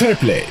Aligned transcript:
Fair 0.00 0.16
Play 0.22 0.42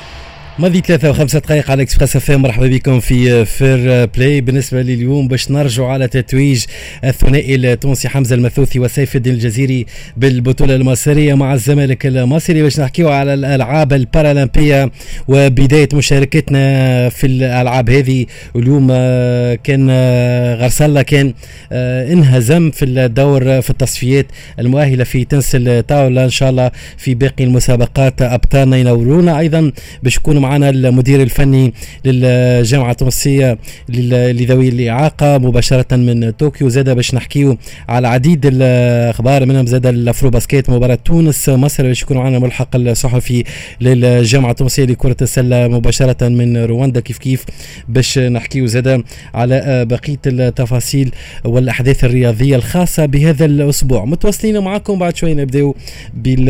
ماضي 0.60 0.80
ثلاثة 0.80 1.10
وخمسة 1.10 1.38
دقائق 1.38 1.70
على 1.70 1.82
Express 1.82 2.16
FM 2.16 2.30
مرحبا 2.30 2.66
بكم 2.66 3.00
في 3.00 3.44
Fair 3.44 4.04
Play 4.04 4.40
بالنسبة 4.40 4.82
لليوم 4.82 5.28
باش 5.28 5.50
نرجعوا 5.50 5.88
على 5.88 6.08
تتويج 6.08 6.64
الثنائي 7.04 7.54
التونسي 7.54 8.08
حمزة 8.08 8.34
المثلوثي 8.34 8.78
وسيف 8.78 9.16
الدين 9.16 9.34
الجزيري 9.34 9.86
بالبطولة 10.16 10.76
المصرية 10.76 11.34
مع 11.34 11.54
الزمالك 11.54 12.06
المصري 12.06 12.62
باش 12.62 12.80
نحكيو 12.80 13.08
على 13.08 13.34
الألعاب 13.34 13.92
البارالمبية 13.92 14.90
وبداية 15.28 15.88
مشاركتنا 15.94 17.08
في 17.08 17.26
الألعاب 17.26 17.90
هذه. 17.90 18.26
اليوم 18.56 18.88
آه، 18.90 19.54
كان 19.54 19.88
آه، 19.90 20.54
غرسالة 20.54 21.02
كان 21.02 21.34
آه، 21.72 22.12
انهزم 22.12 22.70
في 22.70 22.84
الدور 22.84 23.60
في 23.60 23.70
التصفيات 23.70 24.26
المؤهلة 24.58 25.04
في 25.04 25.24
تنس 25.24 25.50
الطاولة 25.54 26.24
إن 26.24 26.30
شاء 26.30 26.50
الله 26.50 26.70
في 26.96 27.14
باقي 27.14 27.44
المسابقات 27.44 28.22
أبطالنا 28.22 28.76
ينورونا 28.76 29.38
أيضا 29.38 29.72
باش 30.02 30.16
يكونوا 30.16 30.49
معنا 30.50 30.70
المدير 30.70 31.22
الفني 31.22 31.72
للجامعة 32.04 32.90
التونسية 32.90 33.58
لذوي 33.88 34.68
الإعاقة 34.68 35.38
مباشرة 35.38 35.96
من 35.96 36.30
طوكيو. 36.30 36.68
زاد 36.68 36.90
باش 36.90 37.14
نحكيو 37.14 37.56
على 37.88 38.08
عديد 38.08 38.46
الأخبار 38.46 39.46
منهم 39.46 39.66
زاد 39.66 39.86
ال 39.86 40.30
Afrobasket 40.30 40.70
مباراة 40.70 40.98
تونس 41.04 41.48
مصر. 41.48 41.82
باش 41.82 42.02
يكون 42.02 42.16
معنا 42.16 42.38
ملحق 42.38 42.76
الصحفي 42.76 43.44
للجامعة 43.80 44.50
التونسية 44.50 44.84
لكرة 44.84 45.16
السلة 45.22 45.68
مباشرة 45.68 46.28
من 46.28 46.56
رواندا. 46.56 47.00
كيف 47.00 47.18
كيف 47.18 47.44
باش 47.88 48.18
نحكيو 48.18 48.66
زاد 48.66 49.02
على 49.34 49.84
بقية 49.84 50.18
التفاصيل 50.26 51.10
والأحداث 51.44 52.04
الرياضية 52.04 52.56
الخاصة 52.56 53.06
بهذا 53.06 53.44
الأسبوع. 53.44 54.04
متواصلين 54.04 54.58
معكم 54.58 54.98
بعد 54.98 55.16
شوي 55.16 55.34
نبداو 55.34 55.76
بال 56.14 56.46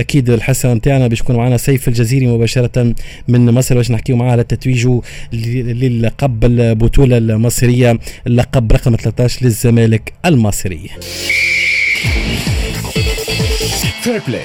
أكيد 0.00 0.30
الحصة 0.30 0.74
نتاعنا. 0.74 1.06
باش 1.06 1.20
يكون 1.20 1.36
معنا 1.36 1.56
سيف 1.56 1.88
الجزيري 1.88 2.26
من 3.28 3.50
مصر 3.50 3.74
باش 3.74 3.90
نحكيو 3.90 4.16
معاه 4.16 4.30
على 4.30 4.44
تتويج 4.44 4.88
للقب 5.32 6.44
البطولة 6.44 7.18
المصرية 7.18 7.98
اللقب 8.26 8.72
رقم 8.72 8.96
13 8.96 9.44
للزمالك 9.44 10.12
المصري. 10.26 10.90
Fair 14.02 14.20
Play 14.28 14.42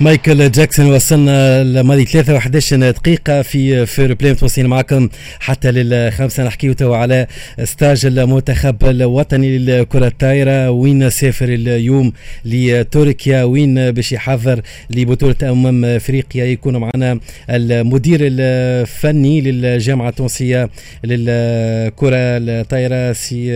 مايكل 0.00 0.50
جاكسون 0.50 0.86
وصلنا 0.86 1.64
لماضي 1.64 2.04
3 2.04 2.38
و11 2.38 2.74
دقيقة 2.74 3.42
في 3.42 3.86
Fair 3.86 4.14
Play 4.14 4.32
متواصلين 4.32 4.66
معكم 4.66 5.08
حتى 5.40 5.70
للخمسة. 5.70 6.44
نحكيو 6.44 6.72
تو 6.72 6.94
على 6.94 7.26
stage 7.64 8.06
المنتخب 8.06 8.84
الوطني 8.84 9.58
للكرة 9.58 10.06
الطايرة 10.06 10.70
وين 10.70 11.10
سافر 11.10 11.48
اليوم 11.48 12.12
لتركيا؟ 12.44 13.44
وين 13.44 13.90
باش 13.90 14.12
يحضر 14.12 14.60
لبطولة 14.90 15.36
أمم 15.42 15.84
أفريقيا؟ 15.84 16.44
يكون 16.44 16.76
معنا 16.76 17.20
المدير 17.50 18.18
الفني 18.22 19.40
للجامعة 19.40 20.08
التونسية 20.08 20.70
للكرة 21.04 22.16
الطايرة 22.16 23.12
سي 23.12 23.50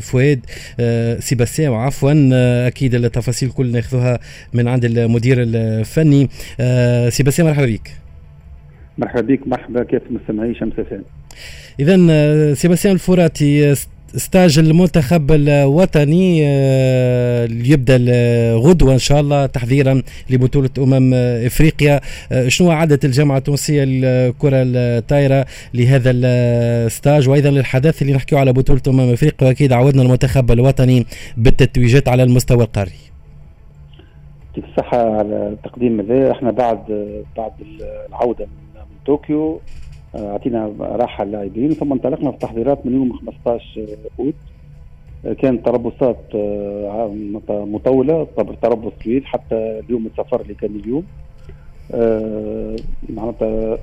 فؤاد 0.00 0.40
سي 1.20 1.34
بسام 1.34 1.74
عفوا 1.74 2.12
أكيد 2.66 2.94
التفاصيل 2.94 3.50
كل 3.50 3.72
ناخذوها 3.72 4.18
من 4.52 4.67
عند 4.68 4.84
المدير 4.84 5.36
الفني. 5.42 6.28
آه، 6.60 7.08
سي 7.08 7.22
باسم 7.22 7.44
مرحبا 7.46 7.66
بك. 7.66 7.90
مرحبا 8.98 9.20
بك 9.20 9.40
مرحبا 9.46 9.84
كيف 9.84 10.02
مستمعي 10.10 10.54
شمس 10.54 10.72
FM 10.72 11.02
اذا 11.80 12.06
آه، 12.10 12.54
سي 12.54 12.70
باسم 12.70 12.94
الفوراتي 12.94 13.74
stage 14.16 14.58
المنتخب 14.58 15.32
الوطني 15.32 16.42
آه، 16.46 17.48
يبدا 17.50 17.96
غدوه 18.54 18.92
إن 18.92 18.98
شاء 18.98 19.20
الله 19.20 19.46
تحضيرا 19.46 20.02
لبطولة 20.30 20.70
أمم 20.78 21.14
إفريقيا. 21.14 22.00
شنو 22.48 22.70
عدت 22.70 23.04
الجامعة 23.04 23.38
التونسية 23.38 23.84
للكرة 23.84 24.62
الطايره 24.66 25.46
لهذا 25.74 26.10
ال 26.10 26.27
stage؟ 26.27 27.28
وأيضا 27.28 27.50
للحدث 27.50 28.02
اللي 28.02 28.12
نحكيه 28.12 28.36
على 28.36 28.52
بطولة 28.52 28.82
أمم 28.88 29.12
إفريقيا 29.12 29.48
وأكيد 29.48 29.72
عودنا 29.72 30.02
المنتخب 30.02 30.50
الوطني 30.50 31.06
بالتتويجات 31.36 32.08
على 32.08 32.22
المستوى 32.22 32.64
القاري. 32.64 33.07
يعطيك 34.58 34.70
الصحة 34.70 35.18
على 35.18 35.48
التقديم 35.48 36.00
هذا 36.00 36.32
إحنا 36.32 36.50
بعد 36.50 36.80
بعد 37.36 37.52
العودة 38.08 38.46
من, 38.46 38.80
طوكيو 39.06 39.60
آه، 40.14 40.32
أعطينا 40.32 40.72
راحة 40.80 41.24
اللاعبين 41.24 41.70
ثم 41.70 41.92
انطلقنا 41.92 42.30
في 42.30 42.36
التحضيرات 42.36 42.86
من 42.86 42.94
يوم 42.94 43.12
15 43.12 43.86
أوت. 44.20 44.34
آه، 45.26 45.32
كانت 45.32 45.66
تربصات 45.66 46.18
آه، 46.34 47.10
مطولة 47.48 48.26
تربص 48.62 48.92
طويل 49.04 49.26
حتى 49.26 49.54
اليوم 49.54 50.06
السفر 50.06 50.40
اللي 50.40 50.54
كان 50.54 50.70
اليوم. 50.76 51.04
معناتها 53.08 53.78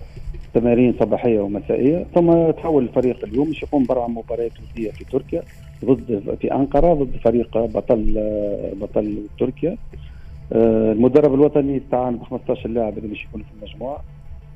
تمارين 0.53 0.95
صباحية 0.99 1.39
ومسائية. 1.39 2.05
ثم 2.15 2.51
تحول 2.51 2.83
الفريق 2.83 3.25
اليوم 3.25 3.51
يقوم 3.63 3.85
برا 3.85 4.07
مباريات 4.07 4.51
ودية 4.59 4.91
في 4.91 5.05
تركيا 5.05 5.43
ضد 5.85 6.37
في 6.41 6.53
أنقرة 6.53 6.93
ضد 6.93 7.17
فريق 7.23 7.57
بطل 7.57 8.13
بطل 8.81 9.17
تركيا. 9.39 9.77
المدرب 10.51 11.33
الوطني 11.33 11.77
استعان 11.77 12.17
ب 12.17 12.23
15 12.23 12.69
لاعب 12.69 12.97
اللي 12.97 13.09
باش 13.09 13.23
يكونوا 13.23 13.45
في 13.45 13.51
المجموعة. 13.65 14.03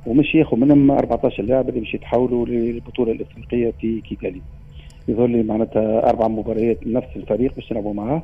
ومش 0.08 0.36
ياخذ 0.36 0.58
منهم 0.58 0.92
14 0.92 1.44
لاعب 1.44 1.70
اللي 1.70 1.80
باش 1.80 1.94
يتحولوا 1.94 2.46
للبطولة 2.46 3.12
الإفريقية 3.12 3.74
في 3.82 4.02
كيغالي 4.02 4.42
يظهر 5.08 5.28
لي 5.28 5.44
معناتها 5.44 6.10
أربع 6.10 6.28
مباريات 6.28 6.88
لنفس 6.88 7.08
الفريق 7.16 7.56
باش 7.56 7.72
نلعبوا 7.72 7.94
معاه. 7.94 8.24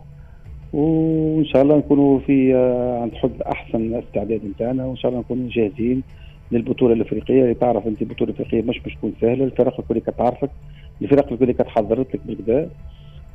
وإن 0.74 1.46
شاء 1.46 1.62
الله 1.62 1.78
نكونوا 1.78 2.20
في 2.20 2.56
آه، 2.56 3.02
عند 3.02 3.14
حد 3.16 3.42
أحسن 3.42 3.94
استعداد 3.94 4.42
نتاعنا 4.46 4.86
وإن 4.86 4.98
شاء 4.98 5.12
الله 5.12 5.22
نكونوا 5.22 5.50
جاهزين 5.50 6.04
للبطولة 6.52 6.94
الإفريقية. 6.94 7.42
اللي 7.42 7.54
تعرف 7.54 7.88
أنت 7.88 8.02
البطولة 8.02 8.32
الإفريقية 8.32 8.70
مش 8.70 8.82
مش 8.86 8.96
تكون 8.96 9.14
سهلة. 9.22 9.44
الفرق 9.46 9.80
الكل 9.80 10.12
تعرفك 10.18 10.50
الفرق 11.02 11.32
الكل 11.32 11.54
تحضرت 11.54 12.16
لك 12.16 12.22
بالكدا 12.26 12.70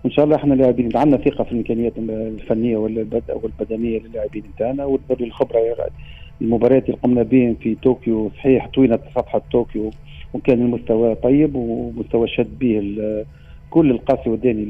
وان 0.05 0.11
شاء 0.13 0.25
الله 0.25 0.37
إحنا 0.37 0.55
لاعبين. 0.55 0.97
عندنا 0.97 1.17
ثقة 1.17 1.45
في 1.45 1.53
الإمكانيات 1.53 1.93
الفنية 1.99 2.77
والبدنية 2.77 3.99
للاعبين 4.01 4.43
نتاعنا 4.55 4.85
وتبري 4.85 5.25
الخبرة 5.25 5.59
المباريات 6.41 6.85
اللي 6.87 6.97
قمنا 7.03 7.23
بهم 7.23 7.55
في 7.55 7.75
طوكيو 7.75 8.31
صحيح 8.31 8.69
طوينا 8.69 8.99
صفحة 9.17 9.43
طوكيو 9.53 9.91
وكان 10.35 10.61
المستوى 10.63 11.15
طيب 11.15 11.55
ومستوى 11.55 12.29
شد 12.29 12.59
به 12.59 12.81
كل 13.71 13.91
القاسي 13.91 14.31
والداني 14.31 14.63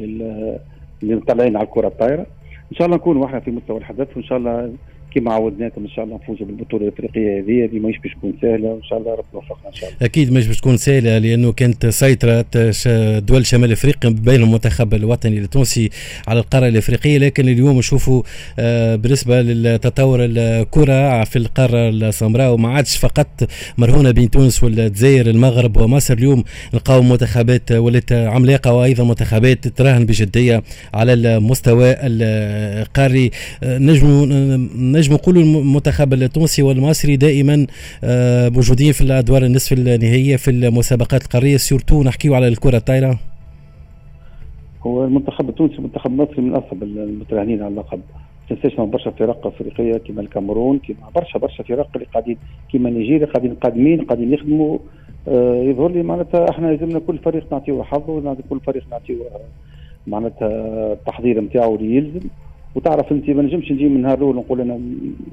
اللي 1.03 1.15
مطلعين 1.17 1.57
على 1.57 1.67
الكرة 1.67 1.89
الطايرة. 1.89 2.27
إن 2.73 2.77
شاء 2.77 2.87
الله 2.87 2.97
نكونوا 2.97 3.27
إحنا 3.27 3.41
في 3.41 3.51
مستوى 3.51 3.79
الحدث 3.79 4.17
وإن 4.17 4.25
شاء 4.25 4.39
الله 4.39 4.73
كما 5.15 5.33
عودناكم 5.33 5.83
إن 5.83 5.89
شاء 5.89 6.05
الله 6.05 6.17
نفوزوا 6.17 6.47
بالبطولة 6.47 6.89
الإفريقية 6.89 7.39
هذه 7.41 7.65
هذه 7.65 7.79
ماهيش 7.79 7.99
باش 7.99 8.13
تكون 8.13 8.35
سهلة 8.43 8.69
وإن 8.69 8.83
شاء 8.83 8.99
الله 8.99 9.13
ربي 9.13 9.27
يوفقنا 9.35 9.69
إن 9.69 9.75
شاء 9.75 9.89
الله. 9.91 10.07
أكيد 10.07 10.33
مش 10.33 10.47
باش 10.47 10.59
تكون 10.61 10.77
سهلة 10.77 11.19
لأنه 11.19 11.53
كانت 11.53 11.87
سيطرة 11.87 12.45
دول 13.19 13.47
شمال 13.47 13.73
إفريقيا 13.73 14.11
بين 14.11 14.43
المنتخب 14.43 14.95
الوطني 14.95 15.39
التونسي 15.39 15.91
على 16.29 16.41
القارة 16.41 16.69
الإفريقية. 16.69 17.19
لكن 17.19 17.49
اليوم 17.49 17.79
نشوفوا 17.79 18.23
آه، 18.59 18.97
بالنسبة 18.97 19.43
للتطور 19.43 20.19
الكرة 20.25 21.25
في 21.25 21.37
القارة 21.37 21.89
السمراء 21.89 22.53
وما 22.53 22.69
عادش 22.69 22.97
فقط 22.97 23.49
مرهونة 23.79 24.11
بين 24.11 24.31
تونس 24.31 24.65
والجزائر 24.65 25.27
المغرب 25.31 25.77
ومصر. 25.77 26.15
اليوم 26.15 26.45
نلقاو 26.75 27.03
منتخبات 27.03 27.73
ولات 27.73 28.13
عملاقة 28.13 28.73
وأيضا 28.73 29.05
منتخبات 29.05 29.69
تراهن 29.69 30.07
بجدية 30.07 30.63
على 30.95 31.13
المستوى 31.13 31.95
القاري. 32.01 33.31
آه، 33.63 33.79
نجموا 33.79 34.27
نجم 35.01 35.15
نقولوا 35.15 35.43
المنتخب 35.43 36.13
التونسي 36.13 36.63
والمصري 36.63 37.17
دائما 37.17 37.67
آه، 38.05 38.49
موجودين 38.49 38.93
في 38.93 39.01
الأدوار 39.01 39.43
النصف 39.45 39.73
النهائية 39.73 40.37
في 40.37 40.51
المسابقات 40.51 41.23
القارية. 41.23 41.57
surtout 41.57 42.03
نحكيو 42.03 42.35
على 42.35 42.49
الكرة 42.49 42.77
الطايرة. 42.77 43.19
هو 44.87 45.05
المنتخب 45.05 45.49
التونسي 45.49 45.75
والمنتخب 45.75 46.11
المصري 46.11 46.43
من 46.43 46.55
أصعب 46.55 46.83
المتراهنين 46.83 47.63
على 47.63 47.69
اللقب. 47.69 48.01
تنساش 48.49 48.81
برشا 48.81 49.11
فرق 49.11 49.47
أفريقية 49.47 49.99
كما 49.99 50.21
الكاميرون 50.21 50.79
كما 50.79 51.11
برشا 51.15 51.39
برشا 51.39 51.63
فرق 51.63 51.89
اللي 51.95 52.07
قاعدين 52.13 52.37
كما 52.73 52.91
نيجيريا 52.91 53.27
قاعدين 53.27 53.55
قادمين 53.55 54.05
قاعدين 54.05 54.33
يخدموا. 54.33 54.79
آه 55.29 55.63
يظهر 55.63 55.91
لي 55.91 56.03
معناتها 56.03 56.51
إحنا 56.51 56.67
لازمنا 56.67 56.99
كل 56.99 57.19
فريق 57.19 57.53
نعطيه 57.53 57.83
حظه 57.83 58.37
كل 58.51 58.61
فريق 58.61 58.85
نعطيه 58.91 59.17
معناتها 60.07 60.49
التحضير 60.93 61.41
نتاعو 61.41 61.77
اللي 61.77 61.97
يلزم. 61.97 62.29
وتعرف 62.75 63.13
انت 63.13 63.31
ما 63.31 63.43
نجمش 63.43 63.73
نجي 63.73 63.89
من 63.89 64.03
نهار 64.03 64.19
الأول 64.19 64.37
نقول 64.37 64.61
أنا 64.61 64.81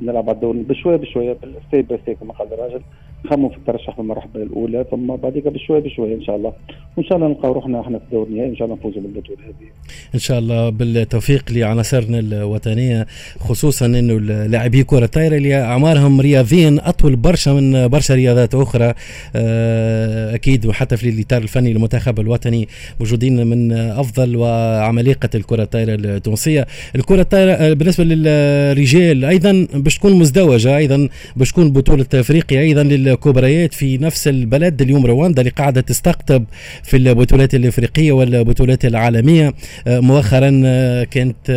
نلعب 0.04 0.30
على 0.30 0.36
الدوري 0.36 0.60
بشوية 0.60 0.96
بشوية 0.96 1.38
step 1.68 1.88
by 1.88 2.00
step 2.04 2.18
كما 2.18 2.34
قال 2.34 2.54
الراجل 2.54 2.82
نخمم 3.26 3.50
في 3.50 3.58
الترشح 3.58 3.96
في 3.96 4.00
المرحله 4.00 4.44
الأولى 4.44 4.86
ثم 4.92 5.16
بعديك 5.16 5.48
بشوية 5.48 5.80
بشوية 5.80 6.16
إن 6.16 6.24
شاء 6.24 6.36
الله. 6.36 6.54
وإن 6.98 7.06
شاء 7.06 7.18
الله 7.18 7.28
نلقاو 7.28 7.52
روحنا 7.54 7.82
إحنا 7.82 8.00
في 8.00 8.04
الدور 8.06 8.28
النهائي 8.28 8.50
إن 8.50 8.56
شاء 8.56 8.66
الله 8.66 8.78
نفوزوا 8.78 9.02
بالبطولة 9.02 9.40
هذه. 9.46 9.70
إن 10.16 10.20
شاء 10.20 10.40
الله 10.40 10.70
بالتوفيق 10.70 11.52
لعناصرنا 11.52 12.20
الوطنية 12.20 13.06
خصوصا 13.40 13.86
إنه 13.86 14.20
لاعبي 14.48 14.84
كرة 14.84 15.06
الطايرة 15.06 15.38
اللي 15.38 15.62
أعمارهم 15.62 16.22
رياضيا 16.22 16.78
أطول 16.84 17.16
برشا 17.16 17.50
من 17.50 17.88
برشا 17.88 18.16
رياضات 18.16 18.56
أخرى. 18.56 18.94
آه، 19.36 20.36
أكيد 20.36 20.66
وحتى 20.66 20.98
في 20.98 21.10
الإطار 21.10 21.42
الفني 21.42 21.74
للمنتخب 21.74 22.20
الوطني 22.20 22.68
موجودين 23.00 23.48
من 23.48 23.72
أفضل 23.72 24.36
وعمالقة 24.36 25.30
الكرة 25.36 25.64
الطايرة 25.64 25.96
التونسية، 25.96 26.66
الكرة 26.96 27.27
الطائره 27.28 27.74
بالنسبة 27.74 28.04
للرجال 28.04 29.26
أيضا 29.26 29.68
باش 29.74 29.98
تكون 29.98 30.14
مزدوجة 30.14 30.78
أيضا 30.78 31.10
باش 31.36 31.52
تكون 31.52 31.72
بطولة 31.72 32.06
أفريقيا 32.14 32.62
أيضا 32.62 32.84
للكبريات 32.84 33.74
في 33.74 33.98
نفس 33.98 34.28
البلد 34.28 34.82
اليوم 34.82 35.06
رواندا 35.06 35.42
اللي 35.42 35.52
قاعدة 35.52 35.82
تستقطب 35.82 36.44
في 36.84 36.98
البطولات 36.98 37.56
الأفريقية 37.56 38.12
والبطولات 38.12 38.86
العالمية. 38.86 39.54
مؤخرا 39.88 40.50
كانت 41.04 41.50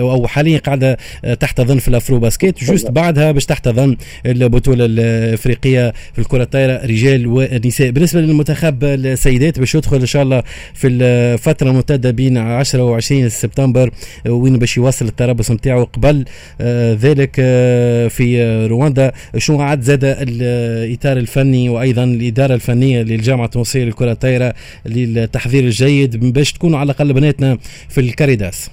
أو 0.00 0.26
حاليا 0.26 0.58
قاعدة 0.58 0.96
تحتضن 1.40 1.78
في 1.78 1.88
ال 1.88 2.18
AfroBasket. 2.18 2.64
juste 2.64 2.90
بعدها 2.90 3.32
باش 3.32 3.46
تحتضن 3.46 3.96
البطولة 4.26 4.84
الأفريقية 4.84 5.92
في 6.12 6.18
الكرة 6.18 6.42
الطايرة 6.42 6.86
رجال 6.86 7.26
ونساء. 7.26 7.90
بالنسبة 7.90 8.20
لمنتخب 8.20 8.84
السيدات 8.84 9.58
باش 9.58 9.74
يدخل 9.74 9.96
إن 9.96 10.06
شاء 10.06 10.22
الله 10.22 10.42
في 10.74 10.88
الفترة 10.88 11.70
الممتدة 11.70 12.10
بين 12.10 12.38
10 12.38 13.00
و20 13.00 13.26
سبتمبر 13.28 13.90
وين 14.28 14.58
باش 14.58 14.76
يواصل 14.76 15.06
التربص 15.20 15.50
نتاعو 15.50 15.84
قبل 15.84 16.24
آه، 16.60 16.94
ذلك 16.94 17.36
آه، 17.40 18.08
في 18.08 18.66
رواندا. 18.66 19.12
شنو 19.36 19.60
عاد 19.60 19.80
زاد 19.80 20.04
الإطار 20.04 21.16
الفني 21.16 21.68
وأيضا 21.68 22.04
الإدارة 22.04 22.54
الفنية 22.54 23.02
للجامعة 23.02 23.44
التونسية 23.44 23.84
للكرة 23.84 24.12
الطايرة 24.12 24.54
للتحضير 24.86 25.64
الجيد 25.64 26.32
باش 26.32 26.52
تكونوا 26.52 26.78
على 26.78 26.86
الأقل 26.90 27.12
بناتنا 27.12 27.58
في 27.88 28.00
الكاريداس. 28.00 28.70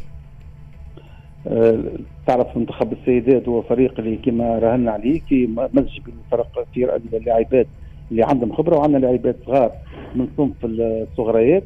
آه، 1.47 1.79
تعرف 2.27 2.57
منتخب 2.57 2.93
السيدات 2.93 3.47
هو 3.47 3.61
فريق 3.61 3.99
اللي 3.99 4.17
كما 4.25 4.59
راهنا 4.59 4.91
عليه 4.91 5.19
كي 5.29 5.49
مزج 5.73 5.99
بين 6.05 6.15
فرق 6.31 6.65
كثير 6.71 6.95
اللاعبات 7.13 7.67
اللي 8.11 8.23
عندهم 8.23 8.53
خبرة 8.53 8.77
وعندنا 8.77 8.97
لاعبات 8.97 9.35
صغار 9.45 9.71
من 10.15 10.27
صنف 10.37 10.55
الصغريات 10.63 11.63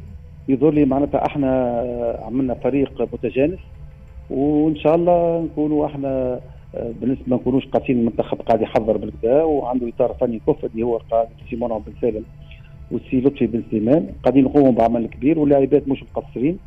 يظهر 0.50 0.74
لي 0.74 0.86
معناتها 0.86 1.26
إحنا 1.26 1.50
عملنا 2.26 2.54
فريق 2.54 3.08
متجانس. 3.14 3.60
وإن 4.30 4.76
شاء 4.76 4.96
الله 4.96 5.42
نكونوا 5.42 5.86
إحنا 5.86 6.40
بالنسبة 7.02 7.24
ما 7.28 7.36
نكونوش 7.36 7.66
قاسين 7.66 8.00
المنتخب 8.00 8.42
قاعد 8.42 8.62
يحضر 8.62 8.98
بالكدا 8.98 9.44
وعنده 9.44 9.90
إطار 9.90 10.16
فني 10.22 10.42
كفء 10.48 10.70
اللي 10.74 10.84
هو 10.84 10.98
قائد 11.12 11.30
سيمون 11.50 11.70
بن 11.70 11.94
سالم 12.02 12.24
والسي 12.92 13.20
لطفي 13.22 13.48
بن 13.48 13.64
سليمان 13.72 14.08
قاعدين 14.24 14.44
نقوموا 14.44 14.72
بعمل 14.72 15.08
كبير 15.08 15.40
واللاعبات 15.40 15.88
مش 15.88 16.04
مقصرين 16.04 16.58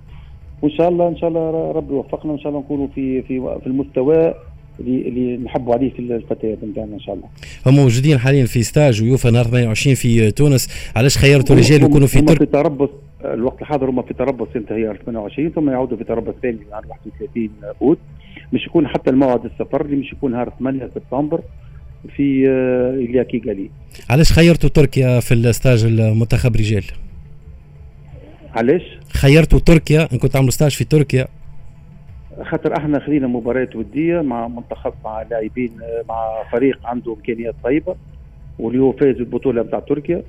وإن 0.63 0.71
شاء 0.73 0.89
الله 0.89 1.09
إن 1.09 1.17
شاء 1.17 1.29
الله 1.29 1.71
ربي 1.73 1.95
يوفقنا 1.95 2.33
وإن 2.33 2.41
شاء 2.41 2.49
الله 2.49 2.61
نكونوا 2.61 2.87
في 2.95 3.23
في 3.23 3.41
في 3.61 3.67
المستوى 3.67 4.35
اللي 4.81 5.09
اللي 5.09 5.37
نحبوا 5.37 5.75
عليه 5.75 5.91
في 5.91 5.99
الفتيات 5.99 6.65
نتاعنا 6.65 6.95
إن 6.95 7.01
شاء 7.01 7.15
الله. 7.15 7.27
هم 7.67 7.77
موجودين 7.77 8.19
حاليا 8.19 8.45
في 8.47 8.63
stage 8.63 9.03
ويوفا 9.03 9.31
نهار 9.31 9.45
28 9.45 9.95
في 9.95 10.31
تونس، 10.31 10.93
علاش 10.97 11.19
خيرتوا 11.19 11.55
الرجال 11.55 11.83
يكونوا 11.83 12.07
في 12.07 12.21
تركيا؟ 12.21 12.47
في 12.47 12.53
تربص 12.53 12.89
الوقت 13.25 13.63
الحاضر 13.63 13.91
هم 13.91 14.03
في 14.03 14.15
تربص 14.15 14.49
ينتهي 14.57 14.95
28 15.07 15.51
ثم 15.51 15.71
يعودوا 15.71 15.97
في 15.97 16.05
تربص 16.05 16.35
ثاني 16.43 16.59
نهار 16.71 16.85
31 16.89 17.51
أوت 17.83 17.99
مش 18.53 18.67
يكون 18.67 18.89
حتى 18.89 19.11
الموعد 19.11 19.45
السفر 19.45 19.81
اللي 19.85 19.97
مش 19.97 20.13
يكون 20.13 20.33
نهار 20.33 20.53
8 20.59 20.91
سبتمبر 20.95 21.41
في 22.17 22.49
إليا 22.95 23.23
كيغالي. 23.23 23.71
علاش 24.11 24.33
خيرتوا 24.33 24.69
تركيا 24.69 25.21
في 25.21 25.35
ال 25.35 25.43
stage 25.43 25.85
المنتخب 25.85 26.57
رجال؟ 26.57 26.85
علاش؟ 28.57 28.83
خيرتوا 29.13 29.59
تركيا 29.59 30.09
إن 30.13 30.19
كنت 30.19 30.37
عاملوا 30.37 30.51
stage 30.51 30.71
في 30.71 30.85
تركيا 30.85 31.27
خاطر 32.43 32.77
إحنا 32.77 33.01
خلينا 33.01 33.27
مباريات 33.27 33.77
ودية 33.77 34.21
مع 34.21 34.49
منتخب 34.49 34.93
مع 35.05 35.23
لاعبين 35.31 35.71
مع 36.09 36.43
فريق 36.53 36.79
عنده 36.87 37.13
إمكانيات 37.13 37.55
طيبة 37.65 37.97
واللي 38.59 38.83
هو 38.83 38.93
فاز 38.93 39.17
البطولة 39.17 39.63
بتاع 39.63 39.79
تركيا 39.81 40.23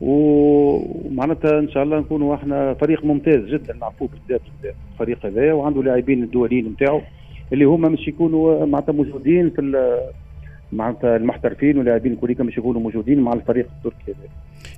ومعناتها 0.00 1.58
إن 1.58 1.68
شاء 1.68 1.82
الله 1.82 1.98
نكونوا 1.98 2.34
إحنا 2.34 2.74
فريق 2.74 3.04
ممتاز 3.04 3.44
جدا 3.44 3.74
نعرفوه 3.74 4.08
بالذات 4.08 4.40
الفريق 4.92 5.26
هذا 5.26 5.52
وعنده 5.52 5.82
لاعبين 5.82 6.22
الدوليين 6.22 6.66
نتاعو 6.66 7.00
اللي 7.52 7.64
هما 7.64 7.88
مش 7.88 8.08
يكونوا 8.08 8.66
معناتها 8.66 8.92
موجودين 8.92 9.50
في 9.50 10.00
معناتها 10.72 11.16
المحترفين 11.16 11.78
واللاعبين 11.78 12.16
كلهم 12.16 12.46
مش 12.46 12.58
يكونوا 12.58 12.80
موجودين 12.80 13.20
مع 13.20 13.32
الفريق 13.32 13.66
التركي 13.76 14.12
هذا 14.12 14.28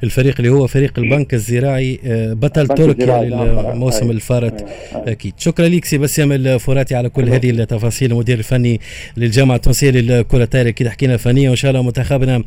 الفريق 0.04 0.34
اللي 0.38 0.48
هو 0.48 0.66
فريق 0.66 0.98
البنك 0.98 1.34
الزراعي 1.34 2.00
آه، 2.04 2.32
بطل 2.32 2.68
تركيا 2.68 3.22
للموسم 3.22 4.10
الفارط. 4.10 4.64
أكيد. 4.94 5.32
شكرا 5.38 5.68
لك 5.68 5.84
سي 5.84 5.98
بسام 5.98 6.32
الفراتي 6.32 6.94
على 6.94 7.08
كل 7.08 7.28
هذه 7.28 7.50
التفاصيل. 7.50 8.12
المدير 8.12 8.38
الفني 8.38 8.80
للجامعة 9.16 9.56
التونسية 9.56 9.90
للكرة 9.90 10.42
الطايرة 10.44 10.68
أكيد 10.68 10.88
حكينا 10.88 11.16
فنيه 11.16 11.48
وإن 11.48 11.56
شاء 11.56 11.70
الله 11.70 11.82
منتخبنا 11.82 12.42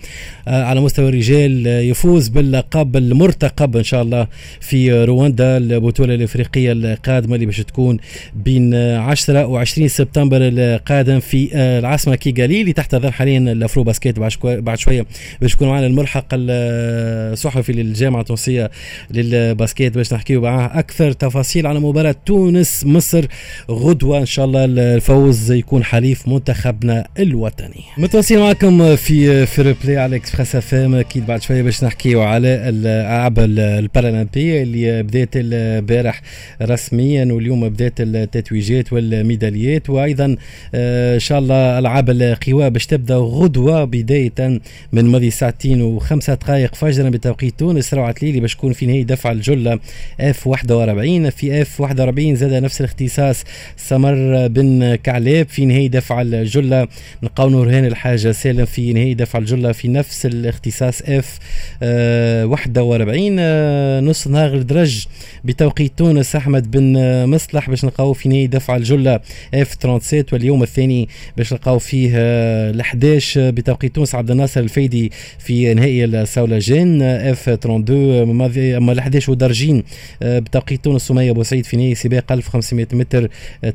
آه، 0.47 0.63
على 0.63 0.81
مستوى 0.81 1.09
الرجال 1.09 1.67
آه، 1.67 1.79
يفوز 1.79 2.27
باللقب 2.27 2.97
المرتقب 2.97 3.77
إن 3.77 3.83
شاء 3.83 4.01
الله 4.01 4.27
في 4.61 5.03
رواندا 5.05 5.57
البطولة 5.57 6.15
الإفريقية 6.15 6.71
القادمة 6.71 7.35
اللي 7.35 7.45
باش 7.45 7.57
تكون 7.57 7.97
بين 8.35 8.73
10 8.73 9.63
و20 9.65 9.85
سبتمبر 9.85 10.37
القادم 10.41 11.19
في 11.19 11.49
العاصمة 11.55 12.15
كيغالي 12.15 12.61
اللي 12.61 12.73
تحتضن 12.73 13.11
حاليا 13.11 13.37
ال 13.37 13.83
AfroBasket. 13.83 14.19
بعد 14.43 14.77
شوية 14.77 15.05
باش 15.41 15.53
يكون 15.53 15.67
معنا 15.67 15.87
الملحق 15.87 16.25
صحفي 17.33 17.71
للجامعة 17.71 18.21
التونسية 18.21 18.71
لل 19.11 19.32
basket 19.32 19.95
باش 19.95 20.13
نحكيو 20.13 20.41
معاه 20.41 20.79
أكثر 20.79 21.11
تفاصيل 21.11 21.67
على 21.67 21.79
مباراة 21.79 22.15
تونس 22.25 22.85
مصر 22.85 23.25
غدوة. 23.71 24.19
إن 24.19 24.25
شاء 24.25 24.45
الله 24.45 24.65
الفوز 24.65 25.51
يكون 25.51 25.83
حليف 25.83 26.27
منتخبنا 26.27 27.07
الوطني. 27.19 27.83
متواصلين 27.97 28.39
معكم 28.39 28.95
في 28.95 29.45
Fair 29.45 29.75
Play 29.83 29.97
على 29.97 30.15
Express 30.15 30.55
FM 30.55 30.95
أكيد 30.95 31.25
بعد 31.25 31.41
شوية 31.41 31.61
باش 31.61 31.83
نحكيو 31.83 32.21
على 32.21 32.69
الالعاب 32.69 33.39
البارالمبيه 33.39 34.63
اللي 34.63 35.03
بدات 35.03 35.29
البارح 35.35 36.21
رسميا 36.61 37.25
واليوم 37.25 37.69
بدات 37.69 37.93
التتويجات 37.99 38.93
والميداليات. 38.93 39.89
وأيضا 39.89 40.35
آه، 40.75 41.15
إن 41.15 41.19
شاء 41.19 41.39
الله 41.39 41.79
ألعاب 41.79 42.09
القوى 42.09 42.69
باش 42.69 42.85
تبدأ 42.85 43.15
غدوة 43.15 43.85
بداية 43.85 44.59
من 44.91 45.05
ماضي 45.05 45.29
ساعتين 45.29 45.81
وخمسة 45.81 46.33
دقائق 46.33 46.75
فجرا 46.75 47.09
بتوقيت 47.19 47.59
تونس 47.59 47.93
روعة 47.93 48.15
التليلي 48.21 48.39
باش 48.39 48.55
تكون 48.55 48.73
في 48.73 48.85
نهائي 48.85 49.03
دفع 49.03 49.31
الجلة. 49.31 49.79
F 50.19 50.47
41 50.47 51.29
في 51.29 51.61
F 51.61 51.81
41 51.81 52.35
زاد 52.35 52.53
نفس 52.63 52.81
الاختصاص 52.81 53.43
سمر 53.77 54.47
بن 54.47 54.95
كعلاب 54.95 55.47
في 55.49 55.65
نهائي 55.65 55.87
دفع 55.87 56.21
الجلة. 56.21 56.87
نلقاو 57.23 57.49
نورهان 57.49 57.85
بلحاج 57.85 58.31
سالم 58.31 58.65
في 58.65 58.93
نهائي 58.93 59.13
دفع 59.13 59.39
الجلة 59.39 59.71
في 59.71 59.87
نفس 59.87 60.25
الاختصاص 60.25 61.01
F 61.01 61.39
آه 61.83 62.45
41 62.45 63.35
آه 63.39 63.99
نص 63.99 64.27
نهار 64.27 64.53
ودرج 64.53 65.05
بتوقيت 65.43 65.91
تونس 65.97 66.35
أحمد 66.35 66.71
بن 66.71 66.93
مصلح 67.25 67.69
باش 67.69 67.85
نلقاو 67.85 68.13
في 68.13 68.29
نهائي 68.29 68.47
دفع 68.47 68.75
الجلة 68.75 69.19
F 69.53 69.71
37 69.81 70.23
واليوم 70.33 70.63
الثاني 70.63 71.09
باش 71.37 71.53
نلقاو 71.53 71.79
فيه 71.79 72.11
ال 72.15 72.79
11 72.81 73.49
بتوقيت 73.51 73.95
تونس 73.95 74.15
عبد 74.15 74.31
الناصر 74.31 74.59
الفايدي 74.61 75.11
في 75.39 75.73
نهائي 75.73 76.05
الصولجان. 76.05 77.01
F 77.09 77.49
32 77.49 78.75
اما 78.75 78.91
ال 78.91 78.99
11 78.99 79.31
ودرجين 79.31 79.83
آه، 80.21 80.39
بتوقيت 80.39 80.83
تونس 80.83 81.01
سميه 81.01 81.31
بوسعيد 81.31 81.65
في 81.65 81.77
نهائي 81.77 81.95
سباق 81.95 82.31
1500 82.31 82.87
متر 82.93 83.29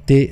T 0.06 0.26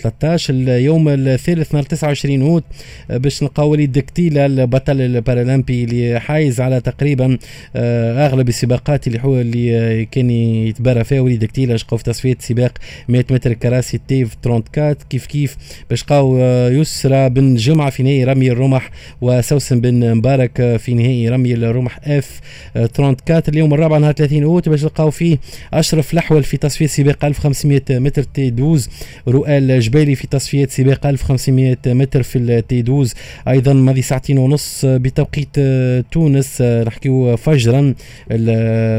13 0.00 0.54
آه، 0.54 0.56
اليوم 0.56 1.08
الثالث 1.08 1.74
نهار 1.74 1.84
29 1.84 2.42
أوت 2.42 2.64
آه، 3.10 3.16
باش 3.16 3.42
نلقاو 3.42 3.70
وليد 3.70 3.98
كتيله 3.98 4.46
البطل 4.46 5.00
البارالمبي 5.00 5.84
اللي 5.84 6.20
حايز 6.20 6.60
على 6.60 6.80
تقريبا 6.80 7.38
أغلب 7.76 8.48
السباقات 8.48 9.06
اللي 9.06 9.20
هو 9.22 9.40
اللي 9.40 10.04
كان 10.04 10.30
يتبارى 10.30 11.04
فيها 11.04 11.20
وليد 11.20 11.44
كتيله 11.44 11.76
شقاو 11.76 11.98
في 11.98 12.04
تصفية 12.04 12.36
سباق 12.40 12.72
100 13.08 13.24
متر 13.30 13.52
كراسي 13.52 14.00
T 14.08 14.36
34 14.46 14.94
كيف 15.10 15.26
كيف؟ 15.26 15.56
باش 15.90 16.02
نلقاو 16.02 16.38
يسرى 16.68 17.28
بن 17.30 17.54
جمعة 17.54 17.90
في 17.90 18.02
نهائي 18.02 18.24
رمي 18.24 18.50
الرمح 18.50 18.90
وسوسن 19.20 19.80
بن 19.80 20.14
مبارك 20.14 20.76
في 20.76 20.94
نهائي 20.94 21.28
رمي 21.28 21.54
الرمح 21.54 21.98
F 22.04 22.23
34 22.76 23.54
اليوم 23.54 23.74
الرابع 23.74 23.98
نهار 23.98 24.12
30 24.12 24.42
أوت 24.42 24.68
باش 24.68 24.82
نلقاو 24.82 25.10
فيه 25.10 25.38
أشرف 25.74 26.12
الأحول 26.12 26.42
في 26.42 26.56
تصفية 26.56 26.86
سباق 26.86 27.24
1500 27.24 27.82
متر 27.90 28.22
T 28.22 28.48
12 28.48 28.88
رؤي 29.28 29.80
الجبالي 29.80 30.14
في 30.14 30.26
تصفية 30.26 30.66
سباق 30.66 31.06
1500 31.06 31.76
متر 31.86 32.22
في 32.22 32.38
ال 32.38 32.59
T 32.59 32.80
12 32.80 33.14
أيضا 33.48 33.72
ماضي 33.72 34.02
ساعتين 34.02 34.38
ونص 34.38 34.84
بتوقيت 34.84 35.60
تونس 36.12 36.62
نحكيو 36.62 37.36
فجرا 37.36 37.94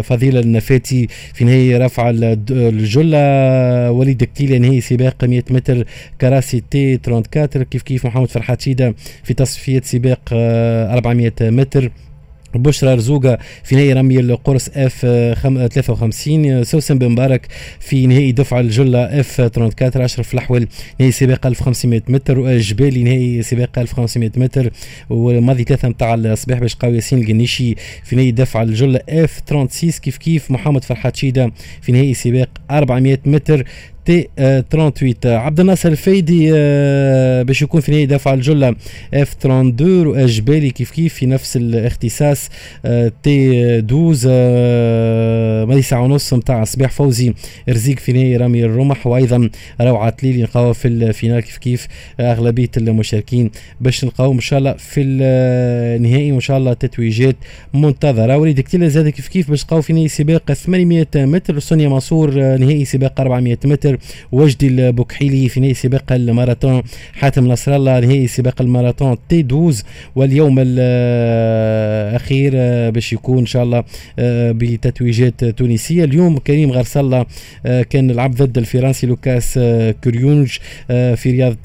فضيلة 0.01 0.39
النفاتي 0.39 1.07
في 1.33 1.45
نهائي 1.45 1.77
دفع 1.77 2.13
الجلة 2.49 3.17
وليد 3.91 4.23
كتيلة 4.23 4.61
نهائي 4.61 4.79
سباق 4.79 5.23
100 5.23 5.43
متر 5.49 5.85
كراسي 6.21 6.63
T 6.71 6.99
34 7.07 7.63
كيف 7.63 7.81
كيف 7.81 8.05
محمد 8.05 8.29
فرحات 8.29 8.61
شيدة 8.61 8.95
في 9.23 9.33
تصفية 9.33 9.81
سباق 9.85 10.19
400 10.31 11.31
متر. 11.41 11.91
بشرى 12.57 12.93
رزوقة 12.93 13.37
في 13.63 13.75
نهائي 13.75 13.93
رمي 13.93 14.19
القرص 14.19 14.69
F 14.75 15.01
53 15.01 16.63
سوسن 16.63 16.97
بن 16.97 17.09
مبارك 17.09 17.47
في 17.79 18.07
نهائي 18.07 18.31
دفع 18.31 18.59
الجلة 18.59 19.19
F 19.19 19.41
34 19.41 20.01
اشرف 20.01 20.33
الاحول 20.33 20.67
نهائي 20.99 21.11
سباق 21.11 21.47
1500 21.47 22.01
متر 22.07 22.49
الجبالي 22.51 23.03
نهائي 23.03 23.41
سباق 23.41 23.79
1500 23.79 24.31
متر 24.37 24.71
والماضي 25.09 25.63
ثلاثة 25.63 25.87
نتاع 25.87 26.13
الصباح 26.13 26.59
باش 26.59 26.75
نلقاو 26.75 26.93
ياسين 26.93 27.21
القنيشي 27.21 27.75
في 28.03 28.15
نهائي 28.15 28.31
دفع 28.31 28.61
الجلة 28.61 28.99
F 29.09 29.41
36 29.47 29.91
كيف 29.91 30.17
كيف؟ 30.17 30.51
محمد 30.51 30.83
فرحات 30.83 31.15
شيدة 31.15 31.51
في 31.81 31.91
نهائي 31.91 32.13
سباق 32.13 32.49
400 32.71 33.17
متر. 33.25 33.65
T 34.05 34.27
38 34.37 35.13
عبد 35.25 35.59
الناصر 35.59 35.89
الفايدي 35.89 36.51
باش 37.43 37.61
يكون 37.61 37.81
في 37.81 37.91
نهائي 37.91 38.05
دفع 38.05 38.33
الجله 38.33 38.75
F 39.13 39.35
32 39.39 40.07
والجبالي 40.07 40.69
كيف 40.69 40.91
كيف 40.91 41.13
في 41.13 41.25
نفس 41.25 41.57
الاختصاص 41.57 42.49
T 43.23 43.79
12 43.79 44.29
ماضي 45.65 45.81
ساعة 45.81 46.01
ونص 46.01 46.33
نتاع 46.33 46.63
صباح 46.63 46.91
فوزي. 46.91 47.33
رزيق 47.69 47.99
في 47.99 48.13
نهائي 48.13 48.37
رمي 48.37 48.65
الرمح 48.65 49.07
وأيضا 49.07 49.49
روعة 49.81 50.09
التليلي 50.09 50.41
نلقاوها 50.41 50.73
في 50.73 50.87
ال 50.87 50.95
finale 50.95 51.39
كيف 51.39 51.57
كيف 51.57 51.87
أغلبية 52.19 52.69
المشاركين 52.77 53.51
باش 53.81 54.05
نلقاو 54.05 54.31
إن 54.31 54.39
شاء 54.39 54.59
الله 54.59 54.73
في 54.73 55.01
النهائي 55.01 56.31
وإن 56.31 56.39
شاء 56.39 56.57
الله 56.57 56.73
تتويجات 56.73 57.35
منتظرة. 57.73 58.37
وليد 58.37 58.59
كتير 58.59 58.87
زاد 58.87 59.09
كيف 59.09 59.27
كيف 59.27 59.49
باش 59.49 59.63
نلقاو 59.63 59.81
في 59.81 59.93
نهائي 59.93 60.07
سباق 60.07 60.53
800 60.53 61.07
متر 61.15 61.59
سونيا 61.59 61.89
منصور 61.89 62.33
نهائي 62.57 62.85
سباق 62.85 63.21
400 63.21 63.57
متر. 63.65 63.94
وجدي 64.31 64.67
البكحيلي 64.67 65.49
في 65.49 65.59
نهائي 65.59 65.73
سباق 65.73 66.11
الماراثون. 66.11 66.81
حاتم 67.13 67.47
نصر 67.47 67.75
الله 67.75 67.99
نهائي 67.99 68.27
سباق 68.27 68.61
الماراثون 68.61 69.17
تي 69.29 69.39
12 69.39 69.83
واليوم 70.15 70.55
الأخير 70.59 72.51
باش 72.89 73.13
يكون 73.13 73.37
إن 73.37 73.45
شاء 73.45 73.63
الله 73.63 73.83
بتتويجات 74.51 75.45
تونسية. 75.45 76.03
اليوم 76.03 76.37
كريم 76.37 76.71
غرسله 76.71 77.25
كان 77.89 78.11
لعب 78.11 78.31
ضد 78.31 78.57
الفرنسي 78.57 79.07
لوكاس 79.07 79.59
كوريونج 80.03 80.57
في 80.87 81.31
رياضة 81.31 81.57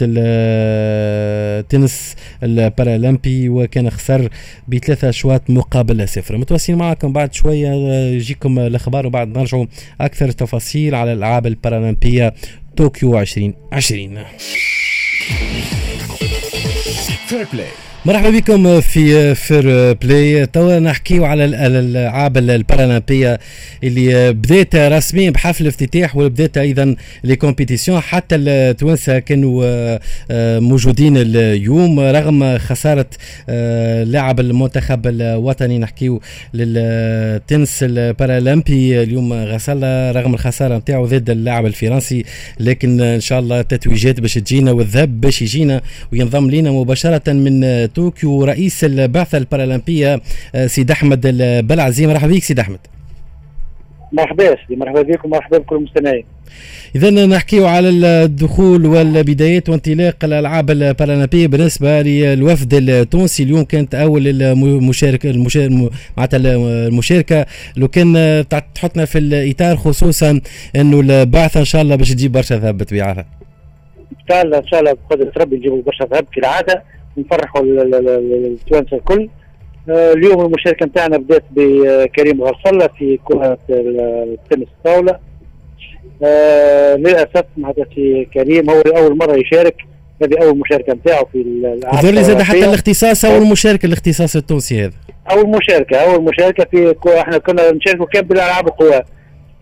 التنس 1.60 2.16
البارالمبي 2.42 3.49
وكان 3.49 3.90
خسر 3.90 4.28
بثلاثة 4.68 5.08
أشواط 5.08 5.50
مقابل 5.50 6.08
صفر. 6.08 6.37
متواصلين 6.37 6.78
معكم 6.78 7.12
بعد 7.12 7.34
شوية 7.34 7.68
يجيكم 8.10 8.58
الأخبار 8.58 9.06
وبعد 9.06 9.38
نرجعوا 9.38 9.66
أكثر 10.00 10.30
تفاصيل 10.30 10.94
على 10.94 11.12
الألعاب 11.12 11.46
طوكيو 12.76 13.18
2020 13.20 14.24
Fair 17.26 17.46
Play 17.52 17.66
مرحبا 18.04 18.30
بكم 18.30 18.80
في 18.80 19.35
Fair 19.34 19.92
Play 19.92 20.46
توا 20.47 20.78
نحكيو 20.78 21.25
على 21.25 21.45
الألعاب 21.45 22.37
البارالمبية 22.38 23.38
اللي 23.85 24.33
بدات 24.33 24.76
رسميا 24.76 25.30
بحفل 25.30 25.62
الافتتاح 25.62 26.16
وبدات 26.16 26.59
أيضا 26.59 26.97
les 27.25 27.37
compétitions 27.37 28.00
حتى 28.00 28.37
التوانسة 28.37 29.19
كانوا 29.19 29.64
آه، 30.30 30.59
موجودين 30.59 31.16
اليوم 31.16 32.00
رغم 32.00 32.59
خسارة 32.59 33.07
آه، 33.49 34.04
لاعب 34.04 34.40
المنتخب 34.40 35.07
الوطني. 35.07 35.78
نحكيو 35.78 36.21
للتنس 36.54 37.78
البارالمبي 37.83 39.02
اليوم 39.02 39.33
غسل 39.33 39.83
رغم 40.16 40.35
الخسارة 40.35 40.76
نتاعو 40.76 41.07
ضد 41.07 41.30
اللاعب 41.30 41.66
الفرنسي. 41.66 42.25
لكن 42.61 43.00
إن 43.00 43.21
شاء 43.21 43.40
الله 43.40 43.62
تتويجات 43.62 44.21
باش 44.21 44.35
تجينا 44.35 44.73
والذهب 44.73 45.21
باش 45.21 45.42
يجينا 45.42 45.80
وينضم 46.12 46.50
لنا 46.50 46.71
مباشرة 46.71 47.33
من 47.33 47.89
طوكيو 47.94 48.44
رئيس 48.44 48.85
البعثة 48.85 49.38
البارالمبية 49.38 50.20
آه، 50.54 50.66
سيد 50.66 50.90
أحمد 50.90 51.26
البلعزي. 51.26 52.06
مرحبا 52.06 52.32
بك 52.32 52.42
سيد 52.42 52.59
أحمد. 52.59 52.78
مرحبا 54.12 54.44
سيدي 54.44 54.80
مرحبا 54.80 55.02
بكم 55.02 55.28
ومرحبا 55.28 55.59
بكل 55.59 55.76
المستمعين. 55.76 56.25
اذا 56.94 57.11
نحكيو 57.26 57.66
على 57.66 57.88
الدخول 57.88 58.87
والبدايات 58.87 59.68
وانطلاق 59.68 60.25
الألعاب 60.25 60.70
البارالمبية 60.70 61.47
بالنسبة 61.47 62.02
للوفد 62.02 62.75
التونسي. 62.75 63.42
اليوم 63.42 63.62
كانت 63.64 63.94
أول 63.94 64.42
المشاركه 64.42 65.47
معناتها 66.16 66.38
المشاركة. 66.38 67.47
لو 67.76 67.88
كان 67.88 68.44
تحطنا 68.75 69.04
في 69.04 69.18
الإطار 69.18 69.76
خصوصا 69.76 70.40
إنه 70.76 71.00
البعثة 71.00 71.61
إن 71.61 71.64
شاء 71.64 71.82
الله 71.82 71.97
باش 71.97 72.11
تجيب 72.11 72.32
برشا 72.32 72.54
ذهب 72.54 72.78
بطبيعتها 72.78 73.25
إن 74.12 74.26
شاء 74.28 74.42
الله 74.42 74.59
إن 74.59 74.66
شاء 74.66 74.80
الله 74.80 74.92
بقدرة 74.92 75.32
ربي 75.37 75.56
نجيبوا 75.56 75.82
برشا 75.82 76.04
ذهب 76.04 76.26
كالعاده 76.35 76.82
نفرحوا 77.20 77.62
التوانسة 77.62 78.96
الكل. 78.96 79.28
آه، 79.88 80.12
اليوم 80.12 80.40
المشاركة 80.46 80.86
نتاعنا 80.86 81.16
بدات 81.16 81.44
بكريم 81.50 82.42
غرسلة 82.42 82.88
في 82.98 83.18
كرة 83.24 83.58
التنس 83.70 84.68
الطاولة. 84.78 85.18
آه 86.24 86.94
للأسف 86.94 87.44
معناتها 87.56 87.84
في 87.84 88.26
كريم 88.34 88.70
هو 88.70 88.80
اول 88.80 89.18
مرة 89.18 89.36
يشارك. 89.36 89.76
هذه 90.22 90.42
أول 90.42 90.58
مشاركة 90.58 90.92
نتاعه 90.92 91.24
في 91.32 91.40
الالعاب 91.40 92.04
لي 92.04 92.24
زاد 92.24 92.42
حتى 92.42 92.64
الاختصاص 92.64 93.24
أول 93.24 93.46
مشاركة 93.46 93.86
الاختصاص 93.86 94.36
التونسي 94.36 94.84
هذا. 94.84 94.92
أول 95.30 95.48
مشاركة 95.48 95.96
أول 95.96 96.24
مشاركة 96.24 96.66
في 96.70 96.94
إحنا 97.20 97.38
كنا 97.38 97.72
نشاركوا 97.72 98.06
كان 98.06 98.22
بالالعاب 98.22 98.68
القوى. 98.68 99.02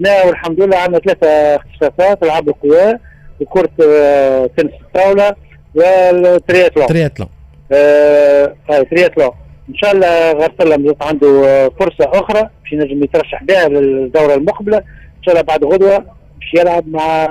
لا 0.01 0.27
والحمد 0.27 0.63
لله 0.63 0.77
عندنا 0.77 0.99
ثلاثة 0.99 1.27
اختصاصات 1.29 2.23
ألعاب 2.23 2.49
القوى 2.49 2.99
وكرة 3.41 3.71
آه، 3.83 4.51
تنس 4.57 4.71
الطاولة 4.87 5.35
والترياتلون 5.75 6.87
ترياتلون 6.87 7.29
آه 7.73 8.55
ترياتلون 8.91 9.31
إن 9.69 9.75
شاء 9.75 9.93
الله 9.93 10.33
غرسلة 10.33 10.97
عنده 11.01 11.47
آه، 11.49 11.71
فرصة 11.81 12.11
أخرى 12.21 12.41
باش 12.63 12.73
ينجم 12.73 13.05
يترشح 13.05 13.43
بها 13.45 13.69
للدورة 13.69 14.35
المقبلة. 14.35 14.77
إن 14.79 15.23
شاء 15.23 15.35
الله 15.35 15.43
بعد 15.47 15.65
غدوة 15.65 15.99
باش 15.99 16.55
يلعب 16.55 16.89
مع 16.89 17.27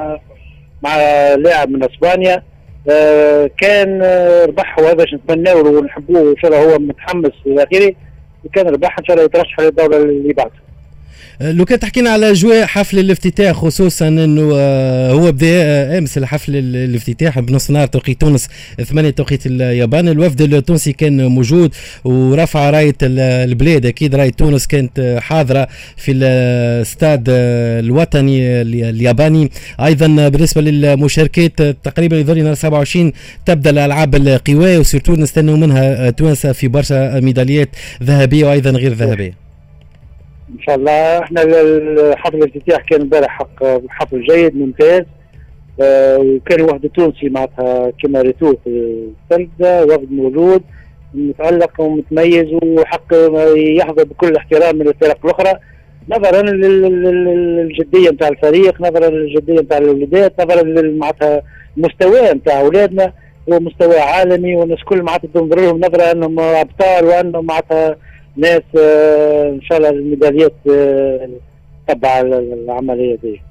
مع 0.84 0.98
لاعب 1.36 1.70
من 1.70 1.84
أسبانيا. 1.84 2.44
آه 2.89 3.50
كان 3.58 4.00
آه، 4.03 4.46
ربح 4.46 4.79
وهذا 4.79 4.94
باش 4.94 5.13
نتمناه 5.13 5.56
ونحبوه. 5.56 6.32
إن 6.32 6.36
شاء 6.38 6.51
الله 6.51 6.74
هو 6.74 6.79
متحمس 6.79 7.32
إلى 7.46 7.63
اخره 7.63 7.94
وكان 8.46 8.67
ربح 8.67 9.00
إن 9.00 9.06
شاء 9.06 9.15
الله 9.15 9.25
يترشح 9.25 9.60
للدورة 9.60 9.98
اللي 9.98 10.34
بعدها 10.34 10.66
لو 11.41 11.65
كان 11.65 11.79
تحكينا 11.79 12.10
على 12.10 12.32
أجواء 12.32 12.65
حفل 12.65 13.00
الافتتاح 13.00 13.56
خصوصا 13.56 14.08
إنه 14.08 14.51
آه، 14.56 15.12
هو 15.12 15.32
بدا 15.32 15.48
آه، 15.51 15.98
أمس 15.98 16.17
الحفل 16.17 16.56
الافتتاح 16.56 17.39
بنص 17.39 17.72
نهار 17.72 17.88
توقيت 17.88 18.22
تونس 18.22 18.48
ثمانية 18.84 19.10
توقيت 19.10 19.46
اليابان. 19.46 20.08
الوفد 20.08 20.41
التونسي 20.41 20.94
كان 20.94 21.25
موجود 21.25 21.75
ورفع 22.06 22.70
راية 22.70 22.96
البلاد. 23.03 23.86
أكيد 23.86 24.15
راية 24.15 24.29
تونس 24.32 24.67
كانت 24.67 25.17
حاضرة 25.22 25.67
في 25.98 26.12
الاستاد 26.12 27.24
الوطني 27.29 28.62
الياباني. 28.62 29.51
أيضا 29.79 30.29
بالنسبة 30.29 30.62
للمشاركات 30.62 31.62
تقريبا 31.62 32.17
يظل 32.17 32.44
نهار 32.44 32.56
27 32.56 33.12
تبدأ 33.46 33.70
الألعاب 33.70 34.15
القوى 34.15 34.77
و 34.77 34.82
surtout 34.82 35.13
نستنوا 35.13 35.58
منها 35.58 36.10
توانسه 36.10 36.51
في 36.51 36.67
برشا 36.67 37.20
ميداليات 37.20 37.70
ذهبية 38.03 38.46
وأيضا 38.46 38.70
غير 38.72 38.94
ذهبية. 38.94 39.47
إن 40.50 40.60
شاء 40.60 40.75
الله. 40.75 41.20
إحنا 41.20 41.42
حفل 42.16 42.38
الافتتاح 42.38 42.82
كان 42.82 43.01
امبارح 43.01 43.38
حق 43.38 43.63
حفل 43.89 44.24
جيد 44.24 44.56
ممتاز. 44.58 45.04
آه 45.82 46.18
وكان 46.18 46.62
وفد 46.62 46.89
تونسي 46.89 47.30
معناتها 47.30 47.92
كما 48.04 48.22
ريتو 48.22 48.54
في 48.63 48.70
التلفزه 49.32 49.86
وفد 49.86 50.12
موجود 50.12 50.62
متألق 51.13 51.82
ومتميز 51.82 52.48
وحق 52.63 53.13
يحظى 53.56 54.04
بكل 54.04 54.36
احترام 54.36 54.75
من 54.75 54.88
الفرق 54.88 55.25
الأخرى. 55.25 55.60
نظرا 56.10 56.42
للجدية 56.42 58.10
نتاع 58.10 58.27
الفريق 58.27 58.82
نظرا 58.82 59.10
للجدية 59.10 59.62
نتاع 59.62 59.77
الوليدات 59.77 60.42
نظرا 60.42 60.63
معناتها 60.82 61.42
المستوى 61.77 62.32
نتاع 62.34 62.62
أولادنا. 62.62 63.13
هو 63.54 63.60
مستوى 63.60 64.00
عالمي 64.00 64.56
والناس 64.56 64.84
كل 64.84 65.01
معناتها 65.01 65.30
تنظر 65.34 65.60
لهم 65.60 65.80
نظرة 65.80 66.12
أنهم 66.12 66.39
أبطال 66.39 67.06
وأنهم 67.06 67.46
معناتها 67.46 67.96
ناس 68.38 68.62
آه، 68.79 69.50
إن 69.50 69.62
شاء 69.62 69.77
الله 69.77 69.89
الميداليات 69.89 70.53
آه، 70.72 71.29
تبع 71.88 72.20
العملية 72.22 73.17
دي. 73.24 73.41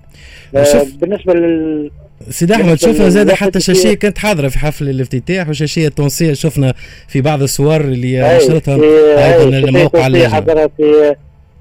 آه، 0.57 0.87
بالنسبة 1.01 1.35
لل 1.35 1.91
سيدي 2.31 2.55
أحمد 2.55 2.75
شفنا 2.79 3.09
زاد 3.09 3.31
حتى 3.33 3.61
شاشية 3.61 3.95
كانت 3.95 4.19
حاضرة 4.19 4.49
في 4.49 4.59
حفل 4.59 4.89
الافتتاح 4.89 5.49
وشاشية 5.49 5.89
تونسيه 5.89 6.33
شفنا 6.33 6.75
في 7.09 7.21
بعض 7.21 7.43
الصور 7.43 7.81
اللي 7.81 8.37
نشرتها 8.37 8.75
أيضا 8.75 9.59
الموقع 9.59 10.07
اللي 10.07 10.29
حضرت 10.29 10.71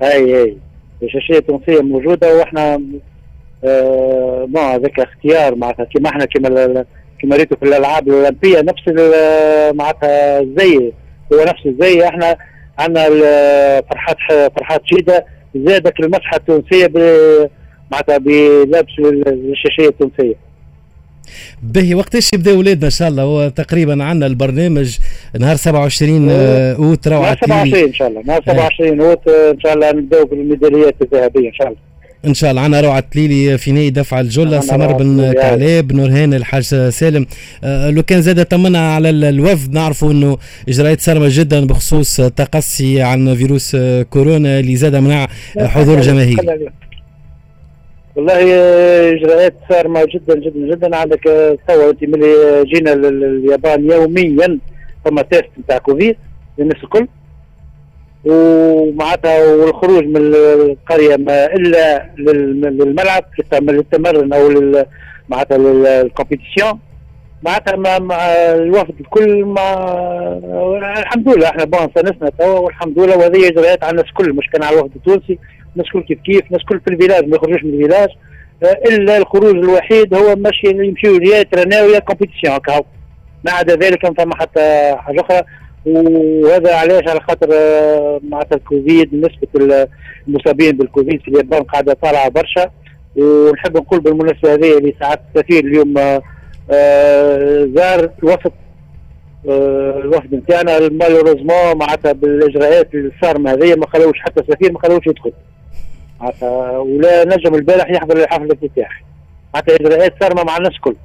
أي 0.01 0.43
أي. 0.43 0.57
شاشية 1.07 1.39
تونسية 1.39 1.81
موجودة 1.81 2.35
وإحنا 2.37 2.81
آه 3.63 4.47
ما 4.49 4.61
هذاك 4.75 4.99
اختيار 4.99 5.55
معناتها. 5.55 5.85
كما 5.85 6.09
إحنا 6.09 6.25
كما 6.25 6.85
كما 7.21 7.35
ريتوا 7.35 7.57
في 7.57 7.65
الألعاب 7.65 8.07
الأولمبية 8.07 8.61
نفس 8.61 8.83
معناتها 9.75 10.39
الزي 10.39 10.91
هو 11.33 11.43
نفس 11.43 11.65
الزي. 11.65 12.07
إحنا 12.07 12.37
عندنا 12.77 13.07
فرحات 13.89 14.17
فرحات 14.57 14.81
شيده 14.85 15.25
زادت 15.55 15.99
المسحه 15.99 16.37
التونسية 16.37 16.91
معناتها 17.91 18.17
بلبس 18.17 18.93
الشاشية 19.53 19.87
التونسية. 19.87 20.35
به 21.63 21.95
وقتاش 21.95 22.33
يبدأ 22.33 22.57
ولادنا 22.57 22.85
ان 22.85 22.89
شاء 22.89 23.07
الله. 23.07 23.23
هو 23.23 23.49
تقريبا 23.49 24.03
عندنا 24.03 24.25
البرنامج 24.25 24.97
نهار 25.39 25.55
27 25.55 26.29
أوت 26.29 27.07
روعة 27.07 27.35
27 27.35 27.83
إن 27.83 27.93
شاء 27.93 28.07
الله. 28.07 28.21
نهار 28.21 28.41
27 28.45 29.01
أوت 29.01 29.27
إن 29.27 29.59
شاء 29.59 29.73
الله 29.73 29.91
نبداو 29.91 30.25
بالميداليات 30.25 30.95
الذهبية 31.01 31.49
إن 31.49 31.53
شاء 31.53 31.67
الله. 31.67 31.84
إن 32.27 32.33
شاء 32.33 32.51
الله. 32.51 32.61
عنا 32.61 32.81
روعة 32.81 32.99
تليلي 32.99 33.57
في 33.57 33.71
نهاية 33.71 33.89
دفع 33.89 34.19
الجله 34.19 34.59
سمر 34.59 34.93
بن 34.93 35.33
كعلاب 35.33 35.93
نورهان 35.93 36.33
الحاج 36.33 36.63
سالم. 36.89 37.25
أه 37.63 37.89
لو 37.89 38.03
كان 38.03 38.21
زاد 38.21 38.45
طمنا 38.45 38.93
على 38.95 39.09
الوفد 39.09 39.73
نعرفوا 39.73 40.11
إنه 40.11 40.37
إجراءات 40.69 41.01
صارمه 41.01 41.27
جدا 41.29 41.67
بخصوص 41.67 42.15
تقصي 42.21 43.01
عن 43.01 43.35
فيروس 43.35 43.77
كورونا 44.09 44.59
اللي 44.59 44.75
زاد 44.75 44.95
منع 44.95 45.27
حضور 45.59 46.01
جماهيري. 46.01 46.69
والله 48.15 48.33
إجراءات 49.13 49.53
صارمه 49.69 50.05
جدا 50.05 50.35
جدا 50.39 50.75
جدا. 50.75 50.95
عندك 50.95 51.23
توا 51.67 51.89
انت 51.89 52.03
ملي 52.03 52.63
جينا 52.73 52.89
لليابان 52.89 53.91
يوميا. 53.91 54.59
فما 55.05 55.21
test 55.21 55.45
نتاع 55.59 55.77
كوفيد. 55.77 56.15
للناس 56.59 56.83
الكل. 56.83 57.07
ومعناتها 58.25 59.55
والخروج 59.55 60.03
من 60.03 60.17
القرية 60.35 61.15
ما 61.15 61.45
إلا 61.45 62.09
للملعب 62.17 63.23
للتمرن 63.53 64.33
أو 64.33 64.49
معناتها 65.29 65.57
لل 65.57 65.76
compétition 65.76 66.79
معناتها 67.43 67.75
مع 67.99 68.17
الوفد 68.53 68.93
الكل 68.99 69.45
مع 69.45 69.73
الحمد 70.99 71.29
لله 71.29 71.49
إحنا 71.49 71.63
bon 71.63 71.87
سنسنا 71.95 72.29
توا 72.39 72.59
والحمد 72.59 72.99
لله. 72.99 73.17
وهذه 73.17 73.47
اجراءات 73.47 73.83
على 73.83 73.91
الناس 73.91 74.05
الكل 74.05 74.33
مش 74.33 74.49
كان 74.49 74.63
على 74.63 74.79
الوفد 74.79 74.95
التونسي. 74.95 75.39
الناس 75.73 75.87
الكل 75.87 76.01
كيف 76.01 76.19
كيف 76.19 76.45
الناس 76.45 76.61
الكل 76.61 76.79
في 76.79 76.93
ال 76.93 76.97
village 76.97 77.27
ما 77.27 77.35
يخرجوش 77.35 77.63
من 77.63 77.73
ال 77.73 77.77
village. 77.77 78.09
إلا 78.63 79.17
الخروج 79.17 79.55
الوحيد 79.55 80.13
هو 80.13 80.35
ماشي 80.35 80.67
يمشيوا 80.67 81.19
يا 81.23 81.39
يترناو 81.39 81.89
يا 81.89 81.99
compétition 81.99 82.59
ما 83.45 83.51
عدا 83.51 83.75
ذلك 83.75 84.05
ما 84.05 84.13
فما 84.17 84.35
حتى 84.35 84.95
حاجة 84.97 85.21
أخرى. 85.21 85.41
وهذا 85.85 86.75
علاش 86.75 87.03
على 87.07 87.19
خاطر 87.19 87.49
آه، 87.53 88.19
معناتها 88.29 88.55
الكوفيد 88.55 89.13
نسبة 89.15 89.87
المصابين 90.27 90.71
بالكوفيد 90.77 91.21
في 91.21 91.27
اليابان 91.27 91.63
قاعدة 91.63 91.93
طالعة 91.93 92.29
برشا. 92.29 92.71
ونحب 93.15 93.77
نقول 93.77 93.99
بالمناسبة 93.99 94.53
هذه 94.53 94.77
اللي 94.77 94.95
ساعات 94.99 95.19
السفير 95.35 95.65
اليوم 95.65 95.97
آه، 95.97 96.21
آه، 96.71 97.69
زار 97.75 98.09
الوفد 98.23 98.51
الوفد 100.03 100.35
نتاعنا 100.35 100.79
مالوريزمون 100.79 101.77
معناتها 101.77 102.11
بالإجراءات 102.11 102.89
الصارمه 102.95 103.51
هذه 103.53 103.75
ما 103.75 103.87
خلوش 103.87 104.19
حتى 104.19 104.41
السفير 104.41 104.71
ما 104.71 104.79
خلوش 104.79 105.07
يدخل. 105.07 105.33
معناتها 106.19 106.77
ولا 106.77 107.25
نجم 107.25 107.55
البارح 107.55 107.91
يحضر 107.91 108.17
الحفل 108.17 108.43
الافتتاحي 108.43 109.03
معناتها 109.53 109.75
إجراءات 109.75 110.13
صارمه 110.23 110.43
مع 110.43 110.57
الناس 110.57 110.71
الكل. 110.71 110.95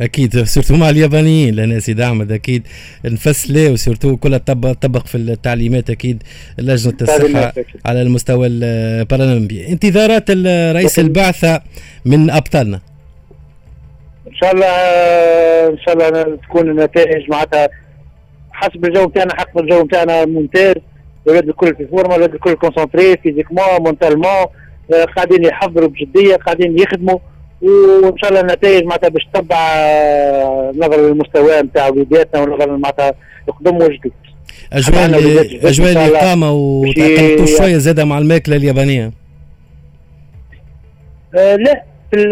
أكيد 0.00 0.42
surtout 0.42 0.76
مع 0.76 0.90
اليابانيين 0.90 1.54
لأن 1.54 1.80
سيدي 1.80 2.04
احمد 2.04 2.32
أكيد. 2.32 2.66
نفسله 3.04 3.72
و 3.72 3.77
surtout 3.77 4.16
كلها 4.16 4.38
طبق 4.38 4.72
طبق 4.72 5.06
في 5.06 5.14
التعليمات 5.14 5.90
أكيد. 5.90 6.22
لجنه 6.58 6.94
الصحة 7.02 7.52
على 7.86 8.02
المستوى 8.02 8.46
البارالمبي. 8.46 9.68
انتظارات 9.68 10.30
رئيس 10.76 10.98
البعثة 10.98 11.62
من 12.04 12.30
أبطالنا. 12.30 12.80
إن 14.28 14.34
شاء 14.34 14.52
الله 14.54 14.66
إن 15.72 15.78
شاء 15.78 15.94
الله 15.94 16.36
تكون 16.36 16.70
النتائج 16.70 17.30
معناتها 17.30 17.68
حسب 18.52 18.84
الجو 18.84 19.06
بتاعنا 19.06 19.34
حق 19.34 19.58
الجو 19.58 19.84
بتاعنا 19.84 20.24
ممتاز. 20.24 20.74
الولاد 21.26 21.48
الكل 21.48 21.74
في 21.76 21.86
فورما 21.86 22.14
الولاد 22.14 22.34
الكل 22.34 22.54
concentrés 22.54 23.16
physiquement 23.16 23.64
mentalement 23.80 24.46
قاعدين 25.16 25.44
يحضروا 25.44 25.88
بجدية 25.88 26.36
قاعدين 26.36 26.78
يخدموا. 26.78 27.18
وان 27.62 28.18
شاء 28.18 28.30
الله 28.30 28.40
النتائج 28.40 28.84
معناتها 28.84 29.08
باش 29.08 29.22
تتبع 29.34 29.56
آه، 29.58 30.72
نظر 30.76 31.08
المستوى 31.08 31.60
نتاع 31.62 31.88
وليداتنا 31.88 32.40
ونظر 32.42 32.76
معناتها 32.76 33.12
يقدموا 33.48 33.88
جديد 33.88 34.12
أجواء 34.72 35.04
أجواء 35.68 35.92
الاقامه 35.92 36.52
وتأقلمتوا 36.52 37.46
شوية 37.46 37.76
زادة 37.76 38.04
مع 38.04 38.18
الماكلة 38.18 38.56
اليابانية. 38.56 39.12
آه 41.34 41.56
لا 41.56 41.82
في 42.10 42.16
ال 42.16 42.30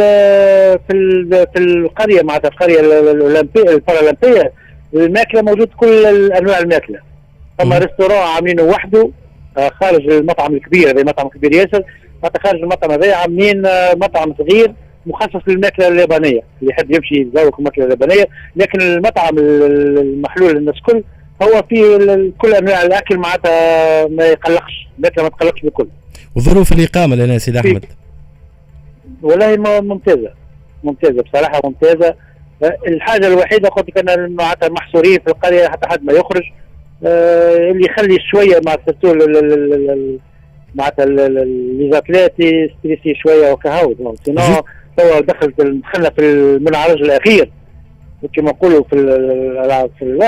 في 0.88 0.92
ال 0.94 1.46
في 1.54 1.58
القرية 1.58 2.22
معناتها 2.22 2.48
القرية 2.48 2.80
الاولمبيه 2.80 3.62
البارالمبية 3.62 4.52
الماكلة 4.94 5.42
موجود 5.42 5.68
كل 5.76 6.06
أنواع 6.32 6.58
الماكلة. 6.58 6.98
فما 7.58 7.78
ريستورون 7.78 8.18
عاملينه 8.18 8.62
وحده 8.62 9.10
آه 9.58 9.68
خارج 9.80 10.08
المطعم 10.10 10.54
الكبير 10.54 10.90
هذا 10.90 11.02
مطعم 11.02 11.28
كبير 11.28 11.52
ياسر 11.52 11.82
معناتها 12.22 12.42
خارج 12.42 12.60
المطعم 12.60 12.90
هذا 12.90 13.14
عاملين 13.14 13.66
آه 13.66 13.94
مطعم 13.94 14.34
صغير 14.38 14.72
مخصص 15.08 15.40
للماكلة 15.48 15.88
اليابانيه 15.88 16.40
اللي 16.62 16.72
يحب 16.72 16.90
يمشي 16.90 17.14
يتذوق 17.14 17.58
الماكلة 17.58 17.84
اليابانيه 17.84 18.24
لكن 18.56 18.80
المطعم 18.80 19.38
المحلول 19.38 20.54
للناس 20.56 20.74
كل 20.86 21.02
هو 21.42 21.62
فيه 21.68 21.96
كل 22.38 22.54
أنواع 22.54 22.82
الأكل 22.82 23.16
معناتها 23.16 24.06
ما 24.06 24.26
يقلقش 24.26 24.88
الماكلة 24.98 25.24
ما 25.24 25.30
تقلقش 25.30 25.62
بكل. 25.62 25.88
وظروف 26.36 26.72
الإقامة 26.72 27.16
لنا 27.16 27.38
سيدي 27.38 27.60
أحمد. 27.60 27.84
والله 29.22 29.56
ممتازة 29.80 30.30
ممتازة 30.84 31.22
بصراحة 31.22 31.60
ممتازة. 31.64 32.14
الحاجة 32.88 33.26
الوحيدة 33.26 33.68
قلت 33.68 33.88
لك 33.88 34.10
أن 34.10 34.32
معناتها 34.32 34.68
محصورين 34.68 35.18
في 35.18 35.28
القرية 35.28 35.68
حتى 35.68 35.88
حد 35.88 36.04
ما 36.04 36.12
يخرج. 36.12 36.42
آه، 37.06 37.70
اللي 37.70 37.86
يخلي 37.86 38.18
شوية 38.30 38.60
مع 38.66 38.76
معناتها 40.74 41.04
les 41.06 41.90
athlètes 41.92 42.32
stressés 42.78 43.14
شوية 43.22 43.52
وكهو 43.52 43.94
توا 44.98 45.20
دخلت 45.20 45.60
دخلنا 45.60 46.10
في 46.10 46.20
المنعرج 46.20 47.02
الأخير. 47.02 47.50
كما 48.36 48.50
نقولوا 48.50 48.84
في 48.90 48.96
في 49.98 50.18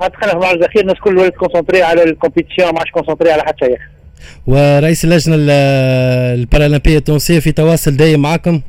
دخلنا 0.00 0.28
في 0.28 0.32
المنعرج 0.32 0.56
الأخير 0.58 0.82
الناس 0.82 0.96
كل 1.04 1.18
ولات 1.18 1.34
concentrés 1.34 1.82
على 1.82 2.02
ال 2.02 2.08
compétition 2.08 2.72
ما 2.72 2.78
عادش 2.78 2.90
concentrés 2.90 3.32
على 3.32 3.42
حتى 3.42 3.66
شيء 3.66 3.78
ورئيس 4.46 5.04
اللجنة 5.04 5.36
البارالمبية 6.34 6.98
التونسية 6.98 7.38
في 7.38 7.52
تواصل 7.52 7.96
دايم 7.96 8.22
معكم؟ 8.22 8.60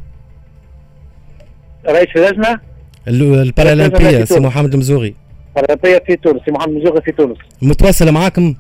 رئيس 1.88 2.08
اللجنة؟ 2.16 2.60
البارالمبية 3.08 4.24
سي 4.26 4.40
محمد 4.40 4.74
المزوغي 4.74 5.16
البارالمبية 5.58 6.04
في 6.08 6.16
تونس 6.16 6.42
سي 6.46 6.52
محمد 6.52 6.70
المزوغي 6.70 7.02
في 7.02 7.12
تونس. 7.12 7.38
متواصل 7.62 8.12
معكم؟ 8.12 8.56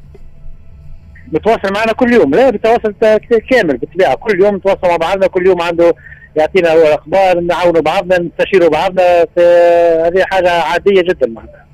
متواصل 1.31 1.73
معنا 1.73 1.91
كل 1.93 2.13
يوم 2.13 2.35
لا 2.35 2.49
بتواصل 2.49 2.93
كامل 3.51 3.77
بالطبيعه 3.77 4.15
كل 4.15 4.43
يوم 4.43 4.55
نتواصل 4.55 4.87
مع 4.87 4.97
بعضنا 4.97 5.27
كل 5.27 5.47
يوم 5.47 5.61
عنده 5.61 5.95
يعطينا 6.39 6.71
هو 6.73 6.87
الأخبار 6.87 7.39
نعاونوا 7.39 7.81
بعضنا 7.81 8.19
نستشيروا 8.19 8.69
بعضنا 8.69 9.25
هذه 10.05 10.23
حاجة 10.31 10.51
عادية 10.51 11.01
جدا. 11.01 11.27
معناها 11.27 11.65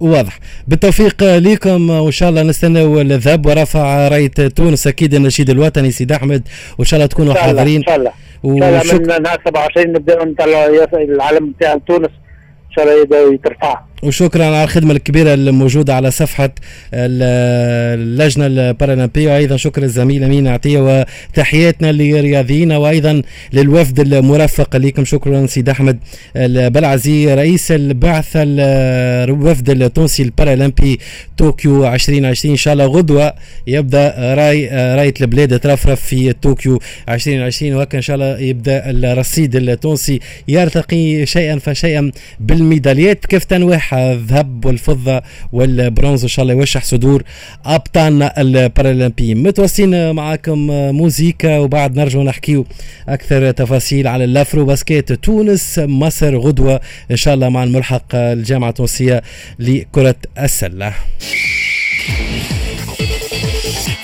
واضح. 0.00 0.38
بالتوفيق 0.68 1.22
لكم 1.22 1.90
وإن 1.90 2.10
شاء 2.10 2.28
الله 2.28 2.42
نستناو 2.42 3.00
الذهب 3.00 3.46
ورفع 3.46 4.08
رايه 4.08 4.28
تونس. 4.28 4.86
أكيد 4.86 5.14
النشيد 5.14 5.50
الوطني 5.50 5.90
سيد 5.90 6.12
أحمد 6.12 6.42
وإن 6.78 6.86
شاء 6.86 6.98
الله 6.98 7.06
تكونوا 7.06 7.34
حاضرين. 7.34 7.76
إن 7.76 7.86
شاء 7.86 7.96
الله. 7.96 8.12
إن 8.44 8.60
شاء 8.60 8.82
الله 8.82 9.16
من 9.16 9.22
نهار 9.22 9.40
27 9.44 9.92
نبداو 9.92 10.24
نطلعوا 10.24 10.86
العلم 10.94 11.54
تاع 11.60 11.76
تونس. 11.86 12.08
إن 12.08 12.72
شاء 12.76 12.84
الله 12.84 13.34
يترفع. 13.34 13.80
وشكرا 14.04 14.44
على 14.44 14.64
الخدمة 14.64 14.92
الكبيرة 14.92 15.34
الموجودة 15.34 15.94
على 15.94 16.10
صفحة 16.10 16.50
اللجنة 16.94 18.46
البارالمبية 18.46 19.32
وأيضا 19.32 19.56
شكر 19.56 19.82
الزميل 19.82 20.24
أمين 20.24 20.48
عطية 20.48 21.04
وتحياتنا 21.30 21.92
لرياضينا 21.92 22.76
وأيضا 22.76 23.22
للوفد 23.52 24.00
المرافق 24.00 24.76
لكم 24.76 25.04
شكرا 25.04 25.46
سيد 25.46 25.68
أحمد 25.68 25.98
البلعزي 26.36 27.34
رئيس 27.34 27.72
البعثة 27.72 28.42
الوفد 28.44 29.70
التونسي 29.70 30.22
البارالمبي 30.22 30.98
طوكيو 31.38 31.86
2020 31.94 32.52
إن 32.52 32.56
شاء 32.56 32.72
الله 32.72 32.86
غدوة 32.86 33.32
يبدأ 33.66 34.34
راي 34.34 34.68
راية 34.96 35.14
البلاد 35.20 35.60
ترفرف 35.60 36.00
في 36.00 36.32
طوكيو 36.32 36.80
2020 37.08 37.74
وهكذا 37.74 37.96
إن 37.96 38.02
شاء 38.02 38.14
الله 38.16 38.38
يبدأ 38.38 38.82
الرصيد 38.90 39.56
التونسي. 39.56 40.20
يرتقي 40.48 41.26
شيئا 41.26 41.58
فشيئا 41.58 42.10
بالميداليات. 42.40 43.26
كيف 43.26 43.44
تنويع 43.44 43.93
الذهب 43.94 44.64
والفضة 44.64 45.22
والبرونز 45.52 46.22
إن 46.22 46.28
شاء 46.28 46.42
الله 46.42 46.54
يوشح 46.54 46.84
صدور 46.84 47.22
أبطالنا 47.64 48.40
البارالمبيين 48.40 49.42
متواصلين 49.42 50.14
معكم 50.14 50.58
موزيكا 50.96 51.58
وبعد 51.58 51.96
نرجع 51.96 52.20
نحكيو 52.22 52.66
أكثر 53.08 53.50
تفاصيل 53.50 54.06
على 54.06 54.24
ال 54.24 54.64
AfroBasket 54.64 55.12
تونس 55.12 55.78
مصر 55.78 56.36
غدوة 56.36 56.80
إن 57.10 57.16
شاء 57.16 57.34
الله 57.34 57.48
مع 57.48 57.64
الملحق 57.64 58.14
الجامعة 58.14 58.68
التونسية 58.68 59.22
لكرة 59.58 60.16
السلة. 60.38 60.92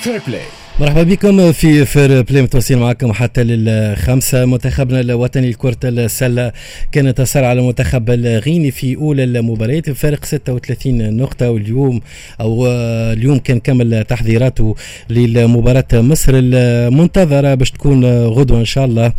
Fair 0.02 0.20
Play 0.26 0.59
مرحبا 0.80 1.02
بكم 1.02 1.52
في 1.52 1.84
Fair 1.84 2.22
Play 2.22 2.42
متواصلين 2.42 2.80
معكم 2.80 3.12
حتى 3.12 3.44
للخمسة. 3.44 4.44
منتخبنا 4.44 5.00
الوطني 5.00 5.50
لكرة 5.50 5.76
السلة 5.84 6.52
كان 6.92 7.06
انتصر 7.06 7.44
على 7.44 7.60
المنتخب 7.60 8.10
الغيني 8.10 8.70
في 8.70 8.96
أولى 8.96 9.24
المباريات 9.24 9.90
بفارق 9.90 10.24
36 10.24 11.16
نقطة. 11.16 11.50
واليوم 11.50 12.00
أو 12.40 12.66
اليوم 13.12 13.38
كان 13.38 13.60
كمل 13.60 14.04
تحضيراته 14.04 14.74
للمباراة. 15.10 15.84
مصر 15.92 16.32
المنتظرة 16.34 17.54
باش 17.54 17.70
تكون 17.70 18.04
غدوة 18.26 18.58
إن 18.60 18.64
شاء 18.64 18.84
الله. 18.84 19.12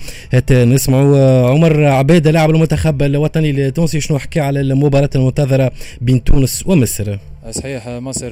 نسمعوا 0.52 1.50
عمر 1.50 1.84
عبادة 1.84 2.32
لاعب 2.32 2.50
المنتخب 2.50 3.04
الوطني 3.04 3.50
التونسي 3.50 4.02
شنو 4.02 4.20
حكى 4.20 4.40
على 4.40 4.62
المباراة 4.62 5.10
المنتظرة 5.16 5.72
بين 6.02 6.24
تونس 6.24 6.64
ومصر؟ 6.68 7.18
صحيح 7.50 7.88
مصر 7.88 8.30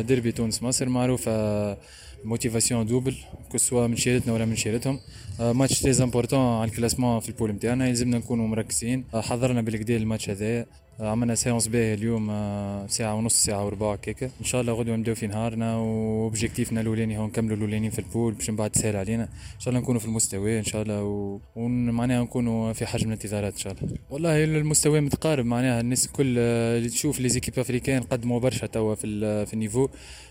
ديربي 0.00 0.32
تونس 0.32 0.62
مصر 0.62 0.88
معروفة 0.88 1.76
motivation 2.26 2.86
double 2.86 3.14
que 3.48 3.58
ce 3.58 3.67
soit 3.67 3.86
من 3.86 3.96
شيرتنا 3.96 4.32
ولا 4.32 4.44
من 4.44 4.56
شيرتهم. 4.56 5.00
match 5.40 5.80
très 5.80 6.04
important 6.04 6.40
على 6.40 6.70
ال 6.70 6.75
classement 6.75 7.20
في 7.20 7.28
ال 7.28 7.32
poule 7.32 7.50
نتاعنا 7.50 7.88
يلزمنا 7.88 8.18
نكونوا 8.18 8.48
مركزين. 8.48 9.04
حضرنا 9.14 9.62
بالكدا 9.62 9.96
الماتش 9.96 10.30
هذا. 10.30 10.66
عملنا 11.00 11.34
séance 11.34 11.68
باهي 11.68 11.94
اليوم 11.94 12.30
آه، 12.30 12.86
ساعة 12.86 13.14
ونص 13.14 13.44
ساعة 13.44 13.66
وربع 13.66 13.96
كيكا 13.96 14.26
إن 14.40 14.44
شاء 14.44 14.60
الله 14.60 14.72
غدوة 14.72 14.96
نبدأو 14.96 15.14
في 15.14 15.26
نهارنا 15.26 15.76
و 15.76 15.86
objectif 15.86 16.70
نا 16.70 16.80
الأولاني 16.80 17.18
هو 17.18 17.26
نكملوا 17.26 17.56
الأولانيين 17.56 17.90
في 17.90 17.98
ال 17.98 18.04
poule 18.04 18.34
باش 18.34 18.50
من 18.50 18.56
بعد 18.56 18.70
تسهل 18.70 18.96
علينا. 18.96 19.22
إن 19.24 19.60
شاء 19.60 19.68
الله 19.68 19.80
نكونوا 19.80 20.00
في 20.00 20.06
المستوى 20.06 20.58
إن 20.58 20.64
شاء 20.64 20.82
الله 20.82 21.02
ومعناها 21.56 22.22
نكونوا 22.22 22.72
في 22.72 22.86
حجم 22.86 23.06
الانتظارات 23.06 23.52
إن 23.52 23.58
شاء 23.58 23.72
الله. 23.72 23.96
والله 24.10 24.44
المستوى 24.44 25.00
متقارب 25.00 25.44
معناها 25.46 25.80
الناس 25.80 26.06
الكل 26.06 26.34
آه، 26.38 26.78
اللي 26.78 26.88
تشوف 26.88 27.20
les 27.20 27.28
équipes 27.28 27.58
africaines 27.58 28.02
قدموا 28.02 28.40
برشا 28.40 28.66
توا 28.66 28.94
في, 28.94 29.46
في 29.46 29.54
ال 29.54 29.58
niveau. 29.58 29.88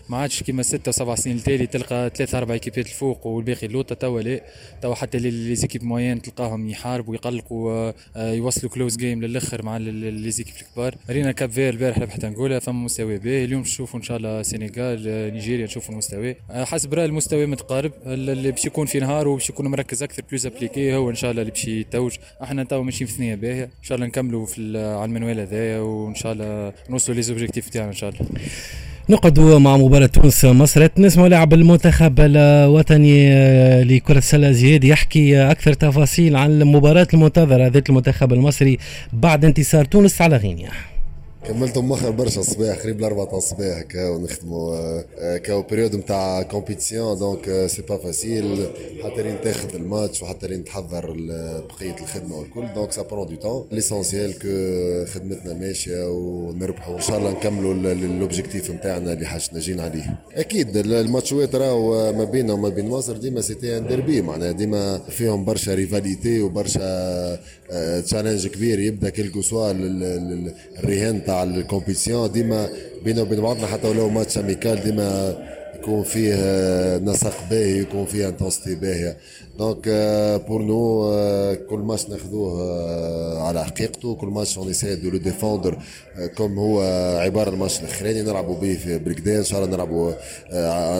ما 0.08 0.16
عادش 0.16 0.42
كيما 0.42 0.62
ستة 0.62 0.88
وسبع 0.88 1.14
سنين 1.14 1.36
التالي 1.36 1.66
تلقى 1.66 2.10
ثلاثة 2.14 2.38
أربع 2.38 2.54
ايكيبات 2.54 2.86
الفوق 2.86 3.26
والباقي 3.26 3.66
اللوطة 3.66 3.94
توا 3.94 4.20
لا. 4.20 4.40
توا 4.82 4.94
حتى 4.94 5.18
les 5.18 5.54
équipes 5.54 5.84
moyennes 5.84 6.22
تلقاهم 6.22 6.68
يحاربوا 6.68 7.14
يقلقوا 7.14 7.92
آه، 8.16 8.32
يوصلوا 8.32 8.72
close 8.72 8.96
game 8.96 9.24
للآخر 9.24 9.64
مع 9.64 9.76
les 9.76 10.30
équipes 10.30 10.55
الكبار. 10.62 10.94
رينا 11.10 11.32
Cap-Vert 11.32 11.72
البارح 11.72 11.98
ربحت 11.98 12.24
انغولا 12.24 12.58
فما 12.58 12.84
مستوى 12.84 13.18
باهي 13.18 13.44
اليوم 13.44 13.60
نشوفوا 13.60 13.98
إن 13.98 14.04
شاء 14.04 14.16
الله 14.16 14.42
سينيغال 14.42 15.04
آه، 15.08 15.30
نيجيريا 15.30 15.64
نشوفوا 15.64 15.92
المستوى. 15.92 16.36
آه، 16.50 16.64
حسب 16.64 16.94
رأي 16.94 17.04
المستوى 17.04 17.46
متقارب. 17.46 17.92
اللي 18.06 18.50
باش 18.50 18.64
يكون 18.64 18.86
في 18.86 18.98
نهار 18.98 19.28
وباش 19.28 19.50
يكون 19.50 19.66
مركز 19.66 20.02
أكثر 20.02 20.22
plus 20.28 20.46
appliqué 20.46 20.94
هو 20.94 21.10
إن 21.10 21.14
شاء 21.14 21.30
الله 21.30 21.42
اللي 21.42 21.52
باش 21.52 21.64
يتوج. 21.68 22.16
أحنا 22.42 22.64
توا 22.64 22.82
ماشيين 22.82 23.10
في 23.10 23.16
ثنية 23.16 23.34
باهية. 23.34 23.64
إن 23.64 23.82
شاء 23.82 23.96
الله 23.96 24.06
نكملوا 24.06 24.46
في 24.46 24.78
على 24.78 25.04
المنوال 25.04 25.40
هذايا 25.40 25.78
وإن 25.78 26.14
شاء 26.14 26.32
الله 26.32 26.72
نوصلوا 26.90 27.16
les 27.16 27.22
objectifs 27.22 27.68
تاعنا 27.68 27.88
إن 27.88 27.96
شاء 27.96 28.10
الله. 28.10 28.26
نقعد 29.08 29.40
مع 29.40 29.76
مباراة 29.76 30.06
تونس 30.06 30.44
مصر. 30.44 30.88
نسمع 30.98 31.26
لاعب 31.26 31.54
المنتخب 31.54 32.20
الوطني 32.20 33.32
آه، 33.32 33.82
لكرة 33.82 34.18
السلة 34.18 34.50
زياد 34.50 34.84
يحكي 34.84 35.50
أكثر 35.50 35.72
تفاصيل 35.72 36.36
عن 36.36 36.50
المباراة 36.62 37.06
المنتظرة 37.14 37.66
ذات 37.66 37.88
المنتخب 37.88 38.32
المصري 38.32 38.78
بعد 39.12 39.44
انتصار 39.44 39.84
تونس 39.84 40.22
على 40.22 40.36
غينيا. 40.36 40.70
كملت 41.48 41.78
مخر 41.78 42.10
برشا 42.10 42.40
الصباح 42.40 42.78
قريب 42.78 43.00
الأربعة 43.00 43.38
الصباح 43.38 43.78
هكا 43.78 44.08
ونخدموا 44.08 44.76
آه، 44.76 45.04
آه، 45.18 45.36
كاو 45.36 45.62
période 45.62 45.96
نتاع 45.96 46.42
compétition 46.42 47.18
donc 47.18 47.66
c'est 47.66 47.82
pas 47.82 47.96
facile 47.96 48.66
حتى 49.04 49.22
لين 49.22 49.36
تاخذ 49.44 49.74
الماتش 49.74 50.22
وحتى 50.22 50.46
لين 50.46 50.64
تحضر 50.64 51.12
بقية 51.68 51.96
الخدمة 52.00 52.36
والكل 52.38 52.66
donc 52.74 52.92
ça 52.92 53.02
prend 53.02 53.26
du 53.26 53.34
temps 53.34 53.66
l'essentiel 53.72 54.38
que 54.38 54.48
خدمتنا 55.12 55.54
ماشية 55.54 56.08
ونربحوا 56.10 56.96
إن 56.96 57.00
شاء 57.00 57.18
الله 57.18 57.30
نكملوا 57.30 57.74
l'objectif 57.94 58.70
نتاعنا 58.70 59.12
اللي 59.12 59.26
حاجنا 59.26 59.60
جينا 59.60 59.82
عليه. 59.82 60.18
أكيد 60.34 60.76
الماتشوات 60.76 61.54
راهو 61.54 62.12
ما 62.12 62.24
بيننا 62.24 62.52
وما 62.52 62.68
بين 62.68 62.88
مصر 62.88 63.16
ديما 63.16 63.40
c'était 63.40 63.78
un 63.78 63.86
derby 63.86 64.22
معناها 64.22 64.52
ديما 64.52 64.98
فيهم 64.98 65.44
برشا 65.44 65.74
rivalité 65.74 66.40
وبرشا 66.40 67.38
challenge 68.00 68.46
كبير 68.46 68.80
يبدأ 68.80 69.08
quel 69.10 69.28
que 69.28 69.42
soit 69.42 69.70
الرهان 69.70 71.24
تاع 71.24 71.35
ال 71.42 71.50
compétition 71.50 72.32
ديما 72.32 72.68
بينا 73.04 73.22
وبين 73.22 73.40
بعضنا 73.40 73.66
حتى 73.66 73.88
ولو 73.88 74.08
match 74.08 74.38
amical 74.38 74.82
ديما 74.84 75.36
يكون 75.86 76.02
فيه 76.02 76.34
نسق 76.98 77.48
باهي 77.50 77.78
يكون 77.80 78.04
فيه 78.04 78.28
intensité 78.28 78.74
باهيه 78.74 79.16
donc 79.58 79.88
pour 80.48 80.62
nous 80.62 81.10
كل 81.70 81.78
ماتش 81.78 82.08
ناخذوه 82.08 83.42
على 83.42 83.64
حقيقته. 83.64 84.14
كل 84.14 84.26
ماتش 84.26 84.58
on 84.58 84.66
essaye 84.66 84.96
de 84.96 85.10
le 85.10 85.18
défendre 85.18 85.78
comme 86.36 86.58
هو 86.58 86.80
عبارة 87.20 87.50
الماتش 87.50 87.80
الاخراني 87.80 88.22
نلعبوا 88.22 88.60
به 88.60 88.74
في 88.74 88.98
بريكدان 88.98 89.36
إن 89.36 89.44
شاء 89.44 89.64
الله 89.64 89.76
نلعبوا 89.76 90.12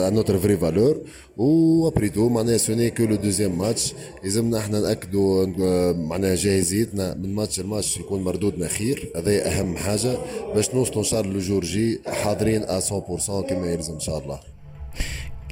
notre 0.09 0.39
vraie 0.39 0.57
valeur 0.57 1.01
et 1.37 1.87
après 1.87 2.09
tout 2.09 2.29
معناها 2.29 2.57
ce 2.57 2.66
n'est 2.66 2.89
que 2.89 3.03
le 3.03 3.15
deuxième 3.15 3.57
match 3.57 3.93
لازمنا 4.23 4.57
إحنا 4.57 4.79
نأكدوا 4.79 5.45
معناها 5.93 6.35
جاهزيتنا 6.35 7.13
من 7.13 7.35
ماتش 7.35 7.59
لماتش 7.59 7.97
يكون 7.97 8.23
مردودنا 8.23 8.67
خير. 8.67 9.11
هذا 9.15 9.47
أهم 9.47 9.77
حاجة. 9.77 10.17
باش 10.55 10.75
نوصلوا 10.75 10.97
إن 10.97 11.03
شاء 11.03 11.21
الله 11.21 11.33
le 11.33 11.39
jour 11.39 11.63
J 11.63 11.99
حاضرين 12.07 12.63
100% 12.63 13.41
كما 13.49 13.71
يلزم 13.71 13.93
إن 13.93 13.99
شاء 13.99 14.17
الله. 14.17 14.39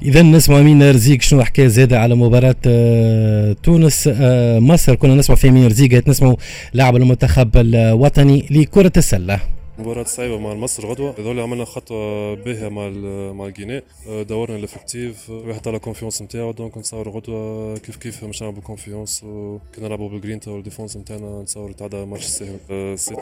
إذا 0.02 0.22
نسمع 0.22 0.62
مين 0.62 0.90
رزيق 0.90 1.20
شنو 1.22 1.44
حكى 1.44 1.68
زاد 1.68 1.92
على 1.92 2.14
مباراة 2.14 2.56
آه، 2.66 3.52
تونس 3.52 4.08
آه، 4.12 4.58
مصر. 4.58 4.94
كنا 4.94 5.14
نسمع 5.14 5.36
في 5.36 5.50
مين 5.50 5.66
رزيق 5.66 6.08
نسمعوا 6.08 6.36
لاعب 6.72 6.96
المنتخب 6.96 7.50
الوطني 7.56 8.46
لكرة 8.50 8.92
السلة. 8.96 9.40
مباراة 9.78 10.04
صعيبة 10.04 10.38
مع 10.38 10.54
مصر 10.54 10.86
غدوة. 10.86 11.14
هذول 11.18 11.40
عملنا 11.40 11.64
خطوة 11.64 12.34
باهية 12.34 12.68
مع 12.68 12.88
مع 13.32 13.46
ال 13.46 13.51
Guinée. 13.51 13.82
آه، 14.08 14.22
دورنا 14.22 14.56
ال 14.56 14.63
effectif. 14.63 15.30
واحد 15.30 15.68
على 15.68 15.78
confiance 15.78 16.22
نتاعو 16.22 16.52
donc 16.52 16.78
نتصور 16.78 17.08
غدوة 17.08 17.76
كيف 17.78 17.96
كيف 17.96 18.24
مش 18.24 18.42
نلعبوا 18.42 18.62
confiance 18.62 19.24
وكي 19.24 19.80
نلعبوا 19.80 20.08
بال 20.08 20.19
grinta 20.19 20.50
وال 20.50 20.60
défense 20.60 20.96
نتاعنا 20.96 21.42
نتصور 21.42 21.72
تعدى 21.72 22.04
ماتش 22.04 22.24
سهل. 22.24 22.58
c'est 22.98 23.18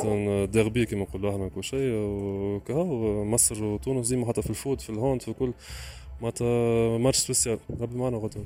derby 0.52 0.86
كيما 0.86 1.02
نقولوا 1.02 1.30
إحنا 1.30 1.48
كل 1.48 1.64
شيء. 1.64 1.90
وكهو 1.94 3.24
مصر 3.24 3.64
وتونس 3.64 4.08
ديما 4.08 4.28
حتى 4.28 4.42
في 4.42 4.50
ال 4.50 4.56
foot 4.56 4.80
في 4.80 4.90
ال 4.90 4.97
hand 4.97 5.22
في 5.22 5.32
كل. 5.32 5.52
معناتها 6.20 6.98
match 6.98 7.16
spécial 7.18 7.58
ربي 7.80 7.98
معنا 7.98 8.16
غدوه 8.16 8.44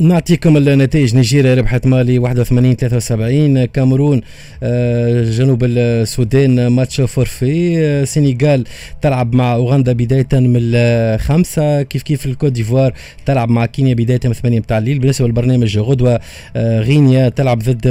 نعطيكم 0.00 0.56
النتائج. 0.56 1.14
نيجيريا 1.16 1.54
ربحت 1.54 1.86
مالي 1.86 2.18
81 2.18 2.76
73 2.76 3.64
كاميرون 3.64 4.20
آه، 4.62 5.22
جنوب 5.22 5.64
السودان 5.64 6.66
match 6.66 7.00
forfait 7.00 7.78
آه، 7.78 8.04
سينيغال 8.04 8.64
تلعب 9.02 9.34
مع 9.34 9.54
أوغندا 9.54 9.92
بداية 9.92 10.26
من 10.32 10.56
الخمسه 10.56 11.82
كيف 11.82 12.02
كيف 12.02 12.26
ال 12.26 12.31
Côte 12.31 12.52
d'Ivoire 12.52 12.92
تلعب 13.26 13.48
مع 13.48 13.66
كينيا 13.66 13.94
بداية 13.94 14.20
من 14.24 14.32
8 14.32 14.58
متاع 14.58 14.78
الليل. 14.78 14.98
بالنسبة 14.98 15.26
للبرنامج 15.26 15.78
غدوة 15.78 16.20
آه، 16.56 16.80
غينيا 16.80 17.28
تلعب 17.28 17.58
ضد 17.58 17.86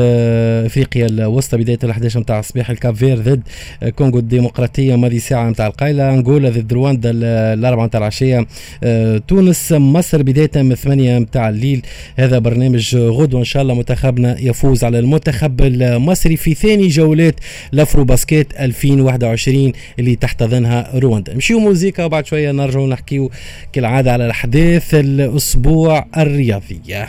إفريقيا 0.65 1.05
الوسطى 1.05 1.57
بداية 1.57 1.79
ال 1.83 1.89
11 1.89 2.19
متاع 2.19 2.39
الصباح 2.39 2.69
ال 2.69 2.95
Cap-Vert 2.95 3.17
ضد 3.19 3.41
كونغو 3.95 4.19
الديمقراطية 4.19 4.95
ماضي 4.95 5.19
ساعة 5.19 5.49
متاع 5.49 5.67
القايلة. 5.67 6.13
أنغولا 6.13 6.49
ضد 6.49 6.73
رواندا 6.73 7.11
الأربعة 7.53 7.85
متاع 7.85 7.99
العشية 7.99 8.47
تونس 9.27 9.71
مصر 9.71 10.21
بداية 10.21 10.63
من 10.63 10.75
8 10.75 11.19
متاع 11.19 11.49
الليل. 11.49 11.81
هذا 12.15 12.39
برنامج 12.39 12.95
غدوة 12.95 13.39
إن 13.39 13.45
شاء 13.45 13.61
الله. 13.61 13.73
منتخبنا 13.73 14.37
يفوز 14.39 14.83
على 14.83 14.99
المنتخب 14.99 15.61
المصري 15.61 16.37
في 16.37 16.53
ثاني 16.53 16.87
جولات 16.87 17.35
l'Afro 17.71 18.03
Basket 18.03 18.53
2021 18.59 19.71
اللي 19.99 20.15
تحتضنها 20.15 20.91
رواندا. 20.95 21.33
نمشيو 21.33 21.59
موزيكا 21.59 22.05
وبعد 22.05 22.25
شوية 22.25 22.51
نرجعوا 22.51 22.87
نحكيو 22.87 23.31
كالعادة 23.73 24.13
على 24.13 24.25
الأحداث 24.25 24.93
الأسبوع 24.93 26.05
الرياضية 26.17 27.07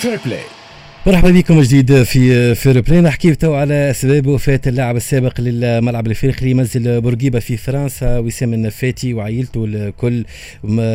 Fair 0.00 0.18
Play 0.26 0.61
مرحبا 1.06 1.30
بكم 1.30 1.60
جديد 1.60 2.02
في 2.02 2.54
Fair 2.54 2.80
Play 2.80 3.00
نحكي 3.00 3.34
تو 3.34 3.54
على 3.54 3.90
اسباب 3.90 4.26
وفاة 4.26 4.60
اللاعب 4.66 4.96
السابق 4.96 5.40
للملعب 5.40 6.06
الافريقي 6.06 6.54
منزل 6.54 7.00
بورقيبة 7.00 7.38
في 7.38 7.56
فرنسا 7.56 8.18
وسام 8.18 8.54
النفاتي 8.54 9.14
وعائلته 9.14 9.64
الكل 9.64 10.24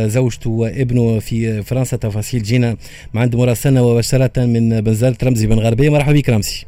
زوجته 0.09 0.49
وابنه 0.49 1.19
في 1.19 1.61
فرنسا 1.63 1.97
تفاصيل 1.97 2.43
جينا 2.43 2.77
مع 3.13 3.21
عند 3.21 3.35
مراسلنا 3.35 3.81
مباشرة 3.81 4.45
من 4.45 4.81
بنزرة 4.81 5.17
رمزي 5.23 5.47
بن 5.47 5.59
غربيه 5.59 5.89
مرحبا 5.89 6.13
بك 6.13 6.29
رمزي. 6.29 6.65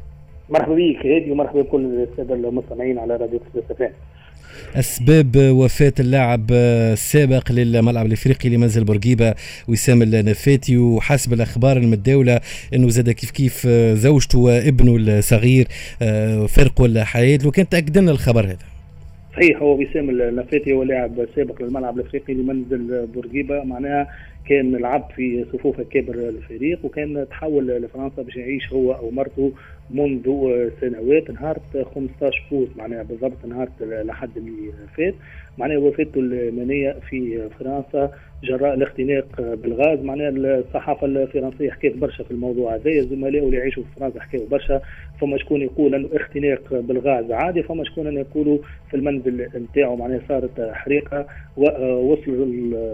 مرحبا 0.50 0.76
بك 0.76 1.06
هادي 1.06 1.32
ومرحبا 1.32 1.62
بكل 1.62 2.08
السادة 2.12 2.36
المستمعين 2.36 3.00
على 3.00 3.16
راديو 3.16 3.40
كسبة 3.40 3.90
أسباب 4.76 5.32
وفاة 5.36 5.94
اللاعب 6.00 6.52
السابق 6.52 7.52
للملعب 7.52 8.06
الإفريقي 8.06 8.46
اللي 8.46 8.58
منزل 8.58 8.84
بورقيبة 8.84 9.34
وسام 9.68 10.02
النفاتي. 10.02 10.78
وحسب 10.78 11.34
الأخبار 11.34 11.78
المتداولة 11.78 12.40
إنه 12.74 12.90
زاد 12.90 13.10
كيف 13.10 13.32
كيف 13.32 13.68
زوجته 13.94 14.40
وابنه 14.40 14.96
الصغير 14.98 15.68
آه، 16.02 16.46
فرقوا 16.46 16.88
الحياة. 16.88 17.40
لو 17.44 17.52
كان 17.52 17.70
تاكد 17.70 17.98
لنا 17.98 18.12
الخبر 18.12 18.46
هذا. 18.46 18.58
صحيح 19.34 19.62
هو 19.62 19.82
وسام 19.82 20.10
النفاتي 20.10 20.74
هو 20.74 20.84
لاعب 20.84 21.28
سابق 21.36 21.62
للملعب 21.62 22.00
الإفريقي 22.00 22.34
لمنزل 22.34 23.08
بورقيبة. 23.14 23.64
معناها 23.64 24.08
كان 24.50 24.76
لعب 24.76 25.10
في 25.16 25.46
صفوف 25.54 25.82
كبر 25.82 26.14
الفريق 26.14 26.80
وكان 26.86 27.26
تحول 27.30 27.68
لفرنسا 27.68 28.22
باش 28.22 28.36
يعيش 28.36 28.74
هو 28.74 28.92
أو 28.92 29.12
مرته 29.12 29.52
منذ 29.90 30.24
سنوات 30.82 31.30
نهار 31.30 31.60
15 31.96 32.46
فوت 32.50 32.70
معناها 32.78 33.04
بالضبط 33.04 33.46
نهار 33.46 33.70
لحد 33.82 34.38
اللي 34.38 34.72
فات. 34.98 35.16
معناها 35.58 35.78
وفاته 35.78 36.20
المنيه 36.20 36.96
في 37.10 37.50
فرنسا 37.60 38.12
جراء 38.44 38.74
الاختناق 38.74 39.42
بالغاز. 39.64 40.00
معناها 40.00 40.30
الصحافة 40.30 41.08
الفرنسية 41.08 41.72
حكيت 41.72 41.98
برشا 41.98 42.24
في 42.24 42.32
الموضوع 42.32 42.76
هذا. 42.76 43.02
زملائه 43.02 43.44
اللي 43.44 43.58
يعيشوا 43.58 43.84
في 43.84 44.00
فرنسا 44.00 44.20
حكاوا 44.20 44.48
برشا. 44.52 44.82
فما 45.22 45.38
شكون 45.38 45.62
يقول 45.62 45.96
إنه 45.96 46.10
اختناق 46.14 46.74
بالغاز 46.74 47.32
عادي 47.32 47.64
فما 47.64 47.84
شكون 47.84 48.18
يقولوا 48.18 48.58
في 48.90 48.98
المنزل 48.98 49.48
نتاعو 49.56 49.96
معناها 49.96 50.22
صارت 50.28 50.62
حريقة 50.62 51.28
ووصل 51.58 52.32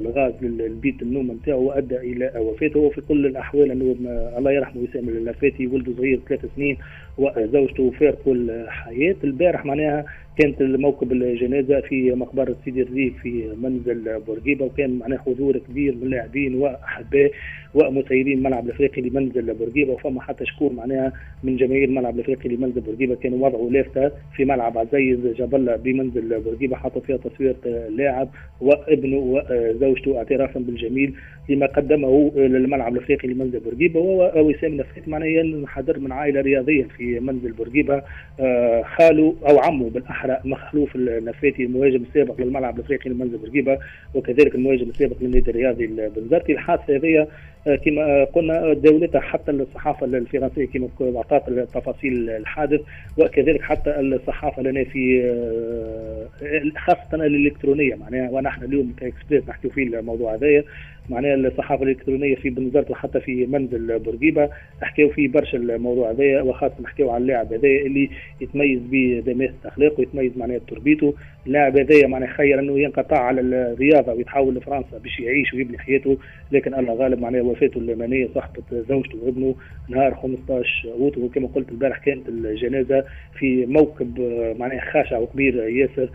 الغاز 0.06 0.34
للبيت 0.42 1.02
النوم 1.02 1.32
نتاعو 1.32 1.64
وأدى 1.64 1.98
إلى 1.98 2.32
وفاته. 2.38 2.80
وفي 2.80 3.02
كل 3.02 3.26
الأحوال 3.26 3.72
إنه 3.72 3.96
الله 4.38 4.52
يرحمه 4.52 4.82
وسام 4.82 5.10
اللافاتي 5.10 5.68
ولده 5.68 5.94
صغير 5.98 6.20
ثلاث 6.30 6.46
سنين 6.56 6.78
وزوجته 7.18 7.92
فارقوا 7.92 8.36
الحياة. 8.36 9.16
البارح 9.24 9.66
معناها 9.66 10.06
كانت 10.38 10.62
الموكب 10.62 11.12
الجنازة 11.12 11.82
في 11.82 12.12
مقبرة 12.12 12.56
سيدي 12.66 12.82
الريف 12.82 13.14
في 13.22 13.50
منزل 13.62 14.20
بورقيبة 14.28 14.66
وكان 14.66 15.00
معناه 15.00 15.18
حضور 15.18 15.58
كبير 15.58 15.96
من 15.96 16.04
اللاعبين 16.04 16.56
وأحباء 16.56 17.32
ومسيرين 17.74 18.38
الملعب 18.38 18.66
الإفريقي 18.66 19.02
لمنزل 19.02 19.54
بورقيبة. 19.54 19.94
وفما 19.94 20.22
حتى 20.22 20.46
شكور 20.46 20.74
معناها 20.74 21.14
من 21.44 21.58
جماهير 21.58 21.84
الملعب 21.88 22.16
الإفريقي 22.16 22.50
لمنزل 22.50 22.82
بورقيبة 22.82 23.16
كانوا 23.16 23.48
وضعوا 23.48 23.70
لافته 23.70 24.12
في 24.36 24.46
ملعب 24.46 24.78
عزيز 24.78 25.20
جبل 25.20 25.78
بمنزل 25.78 26.40
بورقيبة. 26.40 26.76
حطوا 26.76 27.02
فيها 27.02 27.18
تصوير 27.18 27.56
اللاعب 27.66 28.30
وابنه 28.62 29.18
وزوجته 29.18 30.18
اعترافا 30.18 30.60
بالجميل 30.60 31.14
لما 31.50 31.66
قدمه 31.66 32.32
للملعب 32.36 32.94
الإفريقي 32.94 33.28
لمنزل 33.28 33.60
بورقيبة. 33.60 34.00
ووسام 34.00 34.76
نفيت 34.76 35.08
معناها 35.08 35.28
ينحدر 35.30 36.00
من 36.00 36.12
عائلة 36.12 36.42
رياضية 36.42 36.84
في 36.98 37.20
منزل 37.20 37.52
بورقيبة 37.52 38.02
آه، 38.40 38.82
خاله 38.82 39.36
أو 39.50 39.60
عمه 39.60 39.90
بالاحرى 39.90 40.25
مخلوف 40.46 40.96
النفاتي 40.96 41.64
المهاجم 41.64 42.04
السابق 42.10 42.42
للملعب 42.42 42.80
الافريقي 42.80 43.10
لمنزل 43.10 43.38
بورقيبه 43.38 43.80
وكذلك 44.14 44.56
المهاجم 44.56 44.90
السابق 44.90 45.16
للنادي 45.22 45.52
الرياضي 45.52 45.86
البنزرتي. 45.86 46.52
الحادثة 46.52 46.96
هذه 46.96 47.28
كما 47.66 48.24
قلنا 48.24 48.74
دولتها 48.74 49.22
حتى 49.22 49.52
الصحافة 49.52 50.06
الفرنسية 50.06 50.66
كما 50.66 50.90
اعطت 51.02 51.50
تفاصيل 51.74 52.30
الحادث 52.30 52.82
وكذلك 53.18 53.62
حتى 53.62 54.00
الصحافة 54.00 54.62
لنا 54.62 54.84
في 54.84 55.24
آه، 55.24 56.62
خاصة 56.78 57.26
الإلكترونية. 57.26 57.96
معناها 57.96 58.30
ونحن 58.32 58.64
اليوم 58.64 58.96
كإكسبريس 59.00 59.50
نحكي 59.50 59.70
في 59.70 59.84
الموضوع 59.84 60.36
هذايا 60.36 60.64
معناها 61.10 61.36
الصحافة 61.36 61.84
الإلكترونية 61.84 62.36
في 62.36 62.50
بنزرت 62.50 62.92
وحتى 62.92 63.20
في 63.20 63.46
منزل 63.46 64.00
بورقيبة 64.00 64.50
حكاو 64.82 65.10
فيه 65.10 65.28
برشا 65.28 65.58
الموضوع 65.58 66.12
هذايا 66.12 66.42
وخاصة 66.42 66.76
حكاو 66.86 67.10
على 67.10 67.22
اللاعب 67.22 67.54
هذايا 67.54 67.86
اللي 67.86 68.10
يتميز 68.42 68.80
بدماسه 68.92 69.54
اخلاقه 69.66 70.00
ويتميز 70.00 70.32
معناها 70.38 70.60
تربيته. 70.68 71.14
اللاعب 71.48 71.78
هذايا 71.78 72.08
معناها 72.08 72.30
خير 72.30 72.60
أنه 72.60 72.80
ينقطع 72.80 73.18
على 73.18 73.42
الرياضة 73.42 74.14
ويتحول 74.14 74.56
لفرنسا 74.56 74.98
باش 74.98 75.20
يعيش 75.20 75.54
ويبني 75.54 75.78
حياته 75.78 76.18
لكن 76.52 76.74
الله 76.74 76.94
غالب 76.94 77.22
معناها 77.22 77.42
وفاته 77.56 77.78
المنيه 77.78 78.28
صاحبة 78.36 78.64
زوجته 78.90 79.18
وابنه 79.24 79.56
نهار 79.90 80.16
15 80.16 80.90
اوت 80.92 81.18
وكما 81.18 81.48
قلت 81.48 81.70
البارح 81.70 81.98
كانت 81.98 82.30
الجنازة 82.30 83.06
في 83.40 83.66
موكب 83.66 84.20
معناها 84.60 84.92
خاشع 84.92 85.18
وكبير 85.18 85.70
ياسر 85.70 86.10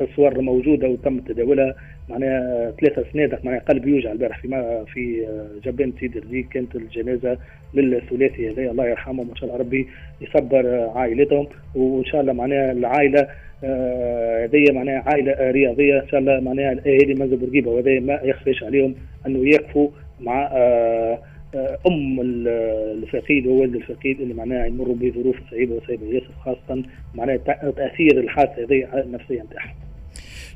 الصور 0.00 0.40
موجودة 0.40 0.88
وتم 0.88 1.18
تداولها. 1.18 1.74
معناها 2.08 2.70
ثلاثة 2.80 3.04
سنادق 3.12 3.44
معناها 3.44 3.60
قلب 3.60 3.86
يوجع 3.88 4.12
البارح 4.12 4.40
في 4.40 4.84
في 4.94 5.26
جبان 5.64 5.92
سيدي 6.00 6.18
الريك 6.18 6.48
كانت 6.48 6.76
الجنازة 6.76 7.38
للثلاثي 7.74 8.50
هذا 8.50 8.70
الله 8.70 8.86
يرحمهم 8.86 9.28
وإن 9.28 9.36
شاء 9.36 9.44
الله 9.44 9.60
ربي 9.60 9.88
يصبر 10.20 10.90
عائلتهم. 10.94 11.46
وإن 11.74 12.04
شاء 12.04 12.20
الله 12.20 12.32
معناها 12.32 12.72
العائلة 12.72 13.28
آه، 13.64 14.44
هذه 14.44 14.72
معناها 14.72 15.02
عائلة 15.06 15.50
رياضية. 15.50 16.00
إن 16.00 16.08
شاء 16.08 16.20
الله 16.20 16.40
معناها 16.40 16.72
الأهالي 16.72 17.14
منزل 17.14 17.36
بورقيبة 17.36 17.70
وهذا 17.70 18.00
ما 18.00 18.20
يخفيش 18.22 18.62
عليهم 18.64 18.94
أنه 19.26 19.48
يكفوا 19.48 19.88
مع 20.20 20.48
آه، 20.52 21.18
آه، 21.54 21.78
أم 21.86 22.20
الفقيد 22.20 23.46
وولد 23.46 23.74
الفقيد 23.74 24.20
اللي 24.20 24.34
معناها 24.34 24.66
يمروا 24.66 24.94
بظروف 24.94 25.36
صعيبة 25.50 25.74
وصعيبة 25.74 26.06
ياسر 26.06 26.34
خاصة 26.44 26.82
معناها 27.14 27.36
تأثير 27.76 28.20
الحادثه 28.20 28.62
هذه 28.62 28.88
على 28.92 29.02
النفسية 29.02 29.42
نتاعهم. 29.42 29.83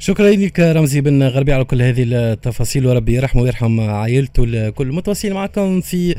شكرا 0.01 0.31
لك 0.31 0.61
رمزي 0.61 1.01
بن 1.01 1.23
غربي 1.23 1.53
على 1.53 1.65
كل 1.65 1.83
هذه 1.83 2.03
التفاصيل 2.03 2.87
وربي 2.87 3.15
يرحمه 3.15 3.43
ويرحم 3.43 3.81
عائلته 3.81 4.45
الكل. 4.45 4.93
متواصلين 4.93 5.35
معكم 5.35 5.81
في 5.81 6.15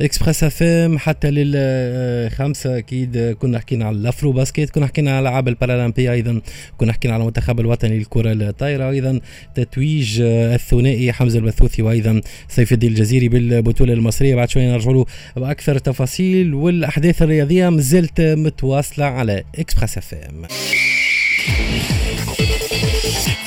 Express 0.00 0.44
FM 0.44 0.98
حتى 0.98 1.30
للخمسة 1.30 2.78
أكيد 2.78 3.36
كنا 3.40 3.58
حكينا 3.58 3.84
على 3.84 3.96
ال 3.96 4.03
Afro 4.03 4.32
Basket 4.32 4.70
كنا 4.70 4.86
حكينا 4.86 5.16
على 5.16 5.28
العاب 5.28 5.48
البارالمبيه 5.48 6.12
أيضا 6.12 6.40
كنا 6.78 6.92
حكينا 6.92 7.14
على 7.14 7.20
المنتخب 7.20 7.60
الوطني 7.60 7.98
للكرة 7.98 8.32
الطايرة 8.32 8.90
أيضا 8.90 9.20
تتويج 9.54 10.20
الثنائي 10.20 11.12
حمزة 11.12 11.38
المثلوثي 11.38 11.82
وأيضا 11.82 12.20
سيف 12.48 12.72
الدين 12.72 12.90
الجزيري 12.90 13.28
بالبطولة 13.28 13.92
المصرية. 13.92 14.34
بعد 14.34 14.50
شوية 14.50 14.72
نرجع 14.72 14.90
له 14.90 15.06
بأكثر 15.36 15.78
تفاصيل 15.78 16.54
والأحداث 16.54 17.22
الرياضية 17.22 17.68
مازالت 17.68 18.20
متواصلة 18.20 19.04
على 19.04 19.44
Express 19.58 19.98
FM 19.98 20.46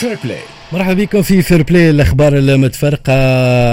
Fair 0.03 0.17
Play 0.23 0.37
مرحبا 0.73 0.93
بكم 0.93 1.21
في 1.21 1.41
Fair 1.41 1.63
Play 1.63 1.89
الأخبار 1.89 2.37
المتفرقه 2.37 3.13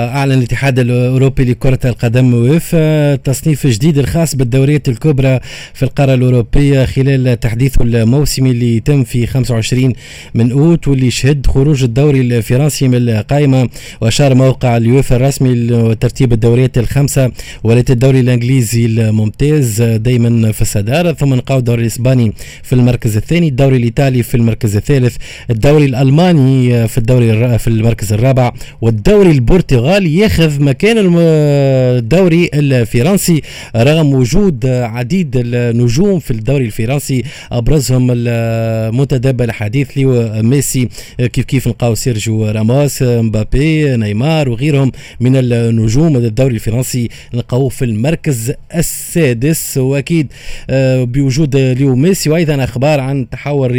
أعلن 0.09 0.33
الاتحاد 0.33 0.79
الأوروبي 0.79 1.45
لكرة 1.45 1.79
القدم 1.85 2.35
ويفا 2.35 3.17
تصنيف 3.17 3.67
جديد 3.67 3.99
الخاص 3.99 4.35
بالدوريات 4.35 4.89
الكبرى 4.89 5.41
في 5.75 5.83
القارة 5.83 6.15
الأوروبية 6.15 6.85
خلال 6.85 7.41
تحديثه 7.41 7.83
الموسمي 7.83 8.51
اللي 8.51 8.77
يتم 8.77 9.05
في 9.05 9.27
25 9.27 9.93
من 10.35 10.53
أوت 10.53 10.89
واللي 10.89 11.11
شهد 11.11 11.47
خروج 11.47 11.83
الدوري 11.83 12.21
الفرنسي 12.21 12.89
من 12.89 13.09
القائمة 13.09 13.69
وأشار 14.01 14.35
موقع 14.35 14.77
اليوفا 14.77 15.17
الرسمي 15.17 15.55
لترتيب 15.55 16.33
الدوريات 16.33 16.79
الخمسة 16.79 17.33
ولات 17.65 17.91
الدوري 17.91 18.21
الإنجليزي 18.21 18.87
الممتاز 18.87 19.83
دائما 19.83 20.53
في 20.53 20.63
الصدارة 20.63 21.13
ثم 21.13 21.35
نلقاو 21.35 21.59
الدوري 21.59 21.83
الإسباني 21.83 22.33
في 22.63 22.73
المركز 22.73 23.17
الثاني 23.17 23.49
الدوري 23.49 23.77
الإيطالي 23.77 24.23
في 24.23 24.37
المركز 24.37 24.77
الثالث 24.77 25.17
الدوري 25.51 25.85
الألماني 25.85 26.20
في 26.21 26.99
الدوري 26.99 27.59
في 27.59 27.69
المركز 27.69 28.13
الرابع. 28.13 28.53
والدوري 28.81 29.31
البرتغالي 29.31 30.17
ياخذ 30.19 30.63
مكان 30.63 30.97
الدوري 30.99 32.51
الفرنسي 32.55 33.43
رغم 33.77 34.15
وجود 34.15 34.67
عديد 34.67 35.33
النجوم 35.37 36.19
في 36.19 36.31
الدوري 36.31 36.65
الفرنسي. 36.65 37.23
أبرزهم 37.53 38.09
المتدبل 38.11 39.45
الحديث 39.45 39.91
لي 39.91 40.05
ميسي 40.43 40.89
كيف 41.19 41.45
كيف 41.45 41.67
نلقاو 41.67 41.95
سيرجيو 41.95 42.51
راموس 42.51 43.03
مبابي 43.03 43.97
نيمار 43.97 44.49
وغيرهم 44.49 44.93
من 45.21 45.37
النجوم 45.37 46.17
الدوري 46.17 46.55
الفرنسي 46.55 47.09
نلقاوه 47.35 47.69
في 47.69 47.85
المركز 47.85 48.53
السادس. 48.75 49.79
وأكيد 49.79 50.33
آه، 50.71 51.05
بوجود 51.05 51.57
ليو 51.57 51.97
ميسي. 51.97 52.31
وأيضا 52.31 52.65
أخبار 52.65 53.01
عن 53.01 53.31
تحول 53.31 53.71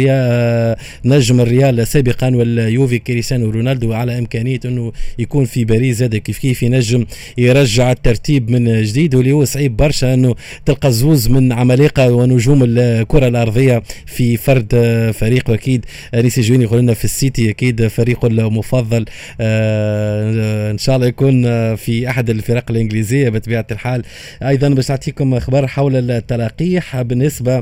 نجم 1.04 1.40
الريال 1.40 1.86
سابقا 1.86 2.31
واليوفي 2.34 2.98
كريستيانو 2.98 3.50
رونالدو 3.50 3.92
على 3.92 4.18
إمكانية 4.18 4.60
أنه 4.64 4.92
يكون 5.18 5.44
في 5.44 5.64
باريس 5.64 6.02
هذا 6.02 6.18
كيف 6.18 6.38
كيف 6.38 6.62
ينجم 6.62 7.06
يرجع 7.38 7.92
الترتيب 7.92 8.50
من 8.50 8.82
جديد 8.82 9.14
واللي 9.14 9.32
هو 9.32 9.44
صعيب 9.44 9.76
برشا 9.76 10.14
أنه 10.14 10.34
تلقى 10.66 10.92
زوز 10.92 11.28
من 11.28 11.52
عمالقة 11.52 12.12
ونجوم 12.12 12.64
الكرة 12.64 13.28
الأرضية 13.28 13.82
في 14.06 14.36
فرد 14.36 14.74
فريق 15.14 15.50
واكيد 15.50 15.84
انيس 16.14 16.40
جويني 16.40 16.64
يقول 16.64 16.78
لنا 16.78 16.94
في 16.94 17.04
السيتي 17.04 17.50
أكيد 17.50 17.86
فريقه 17.86 18.26
المفضل. 18.28 19.04
آه 19.40 20.70
إن 20.70 20.78
شاء 20.78 20.96
الله 20.96 21.06
يكون 21.06 21.42
في 21.76 22.08
أحد 22.10 22.30
الفرق 22.30 22.70
الإنجليزية 22.70 23.28
بطبيعة 23.28 23.66
الحال. 23.70 24.02
أيضا 24.42 24.68
باش 24.68 24.90
نعطيكم 24.90 25.34
أخبار 25.34 25.66
حول 25.66 26.10
التلقيح 26.10 27.02
بالنسبة 27.02 27.60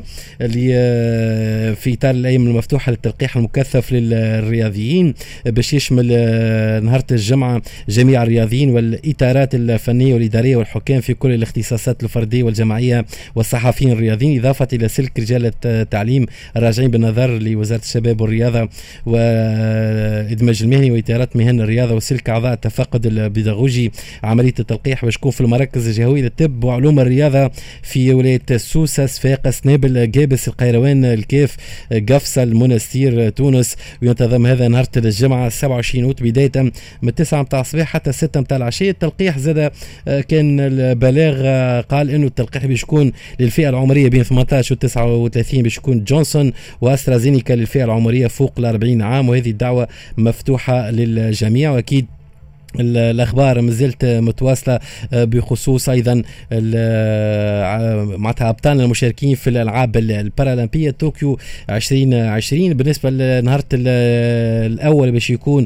في 1.73 1.93
إطار 1.93 2.11
الأيام 2.11 2.47
المفتوحة 2.47 2.91
للتلقيح 2.91 3.37
المكثف 3.37 3.89
للرياضيين 4.61 5.13
باش 5.45 5.73
يشمل 5.73 6.09
آه، 6.11 6.79
نهار 6.79 7.01
الجمعة 7.11 7.61
جميع 7.89 8.23
الرياضيين 8.23 8.69
والإطارات 8.69 9.55
الفنية 9.55 10.13
والإدارية 10.13 10.55
والحكام 10.55 11.01
في 11.01 11.13
كل 11.13 11.31
الاختصاصات 11.33 12.03
الفردية 12.03 12.43
والجماعية 12.43 13.05
والصحفيين 13.35 13.91
الرياضيين 13.91 14.39
إضافة 14.39 14.67
إلى 14.73 14.87
سلك 14.87 15.19
رجال 15.19 15.51
التعليم 15.65 16.25
الراجعين 16.57 16.91
بالنظر 16.91 17.37
لوزارة 17.37 17.81
الشباب 17.81 18.21
والرياضة 18.21 18.69
وإدماج 19.05 20.63
المهني 20.63 20.91
وإطارات 20.91 21.35
مهن 21.35 21.61
الرياضة 21.61 21.93
وسلك 21.95 22.29
أعضاء 22.29 22.53
التفقد 22.53 23.05
البيداغوجي 23.05 23.91
عملية 24.23 24.53
التلقيح 24.59 25.05
باش 25.05 25.17
في 25.31 25.41
المراكز 25.41 25.87
الجهوية 25.87 26.21
للطب 26.21 26.63
وعلوم 26.63 26.99
الرياضة 26.99 27.51
في 27.83 28.13
ولاية 28.13 28.41
سوسة 28.55 29.05
صفاقس 29.05 29.65
نابل 29.65 30.11
جابس 30.11 30.47
القيروان 30.47 31.05
الكاف 31.05 31.57
قفصة 32.09 32.43
المنستير 32.43 33.29
تونس 33.29 33.75
وينتظم 34.01 34.45
هذا 34.51 34.67
نهار 34.67 34.85
الجمعة 34.97 35.49
27 35.49 36.03
أوت 36.03 36.23
بداية 36.23 36.71
من 37.01 37.15
9 37.15 37.41
متاع 37.41 37.61
الصباح 37.61 37.87
حتى 37.87 38.11
6 38.11 38.39
متاع 38.39 38.57
العشية. 38.57 38.91
التلقيح 38.91 39.37
زاد 39.37 39.71
آه، 40.07 40.21
كان 40.21 40.59
البلاغ 40.59 41.35
آه، 41.39 41.81
قال 41.81 42.09
إنه 42.09 42.27
التلقيح 42.27 42.65
باش 42.65 42.83
يكون 42.83 43.11
للفئة 43.39 43.69
العمرية 43.69 44.09
بين 44.09 44.23
18 44.23 44.73
و 44.73 44.77
39 44.77 45.63
باش 45.63 45.77
يكون 45.77 46.03
جونسون 46.03 46.53
وأسترازينيكا 46.81 47.53
للفئة 47.53 47.83
العمرية 47.83 48.27
فوق 48.27 48.53
ال 48.57 48.65
40 48.65 49.01
عام. 49.01 49.29
وهذه 49.29 49.49
الدعوة 49.49 49.87
مفتوحة 50.17 50.91
للجميع. 50.91 51.71
وأكيد 51.71 52.05
الأخبار 52.79 53.61
مازالت 53.61 54.05
متواصلة 54.05 54.79
آه، 55.13 55.23
بخصوص 55.23 55.89
أيضا 55.89 56.23
آه، 56.51 58.03
معناتها 58.03 58.49
ابطالنا 58.49 58.83
المشاركين 58.83 59.35
في 59.35 59.49
الألعاب 59.49 59.97
البارالمبية 59.97 60.91
طوكيو 60.91 61.39
2020 61.69 62.73
بالنسبة 62.73 63.09
لنهار 63.09 63.61
الأول 63.73 65.11
باش 65.11 65.29
يكون 65.29 65.65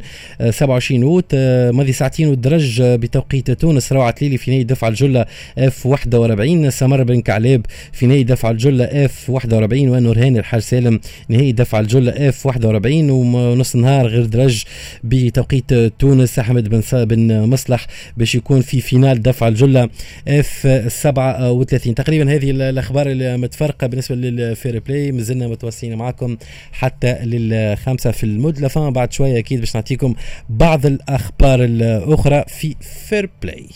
27 0.50 1.04
آه، 1.04 1.06
أوت 1.06 1.36
ماضي 1.76 1.92
ساعتين 1.92 2.28
والدرج 2.28 2.82
بتوقيت 2.82 3.52
تونس. 3.52 3.94
روعة 3.94 4.16
التليلي 4.22 4.38
في 4.38 4.52
نهاية 4.52 4.64
دفع 4.64 4.88
الجله 4.88 5.26
F 5.58 5.86
41 5.86 6.70
سمر 6.70 7.04
بن 7.04 7.22
كعلاب 7.22 7.66
في 7.92 8.08
نهاية 8.08 8.26
دفع 8.26 8.52
الجله 8.52 9.06
F 9.06 9.30
41 9.30 9.90
ونورهان 9.90 10.38
الحاج 10.38 10.62
سالم 10.62 11.00
نهاية 11.30 11.52
دفع 11.54 11.80
الجله 11.80 12.30
F 12.30 12.46
41 12.46 13.10
ونص 13.10 13.76
نهار 13.76 14.08
غير 14.08 14.26
درج 14.26 14.64
بتوقيت 15.04 15.74
تونس. 15.74 16.40
أحمد 16.40 16.70
بن 16.70 16.82
بن 17.04 17.42
مصلح 17.50 17.88
باش 18.18 18.36
يكون 18.36 18.62
في 18.62 18.82
finale 18.82 19.22
دفع 19.22 19.48
الجلة 19.48 19.90
F 20.28 20.68
37 20.88 21.96
تقريبا 21.96 22.34
هذه 22.34 22.52
الأخبار 22.52 23.08
المتفرقة 23.10 23.88
بالنسبة 23.88 24.16
لل 24.16 24.37
Fair 24.37 24.80
Play. 24.80 25.12
مازلنا 25.12 25.48
متواصلين 25.48 25.96
معكم 25.96 26.38
حتى 26.72 27.18
للخمسة 27.24 28.12
في 28.12 28.24
المود. 28.24 28.60
لفان 28.60 28.94
بعد 28.94 29.14
شوية 29.14 29.40
أكيد 29.40 29.60
باش 29.60 29.76
نعطيكم 29.76 30.16
بعض 30.50 30.86
الأخبار 30.86 31.64
الأخرى 31.64 32.44
في 32.48 32.76
Fair 33.10 33.30
Play. 33.42 33.68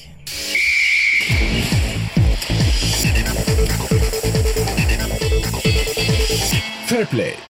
فير 6.87 7.05
بلاي. 7.13 7.33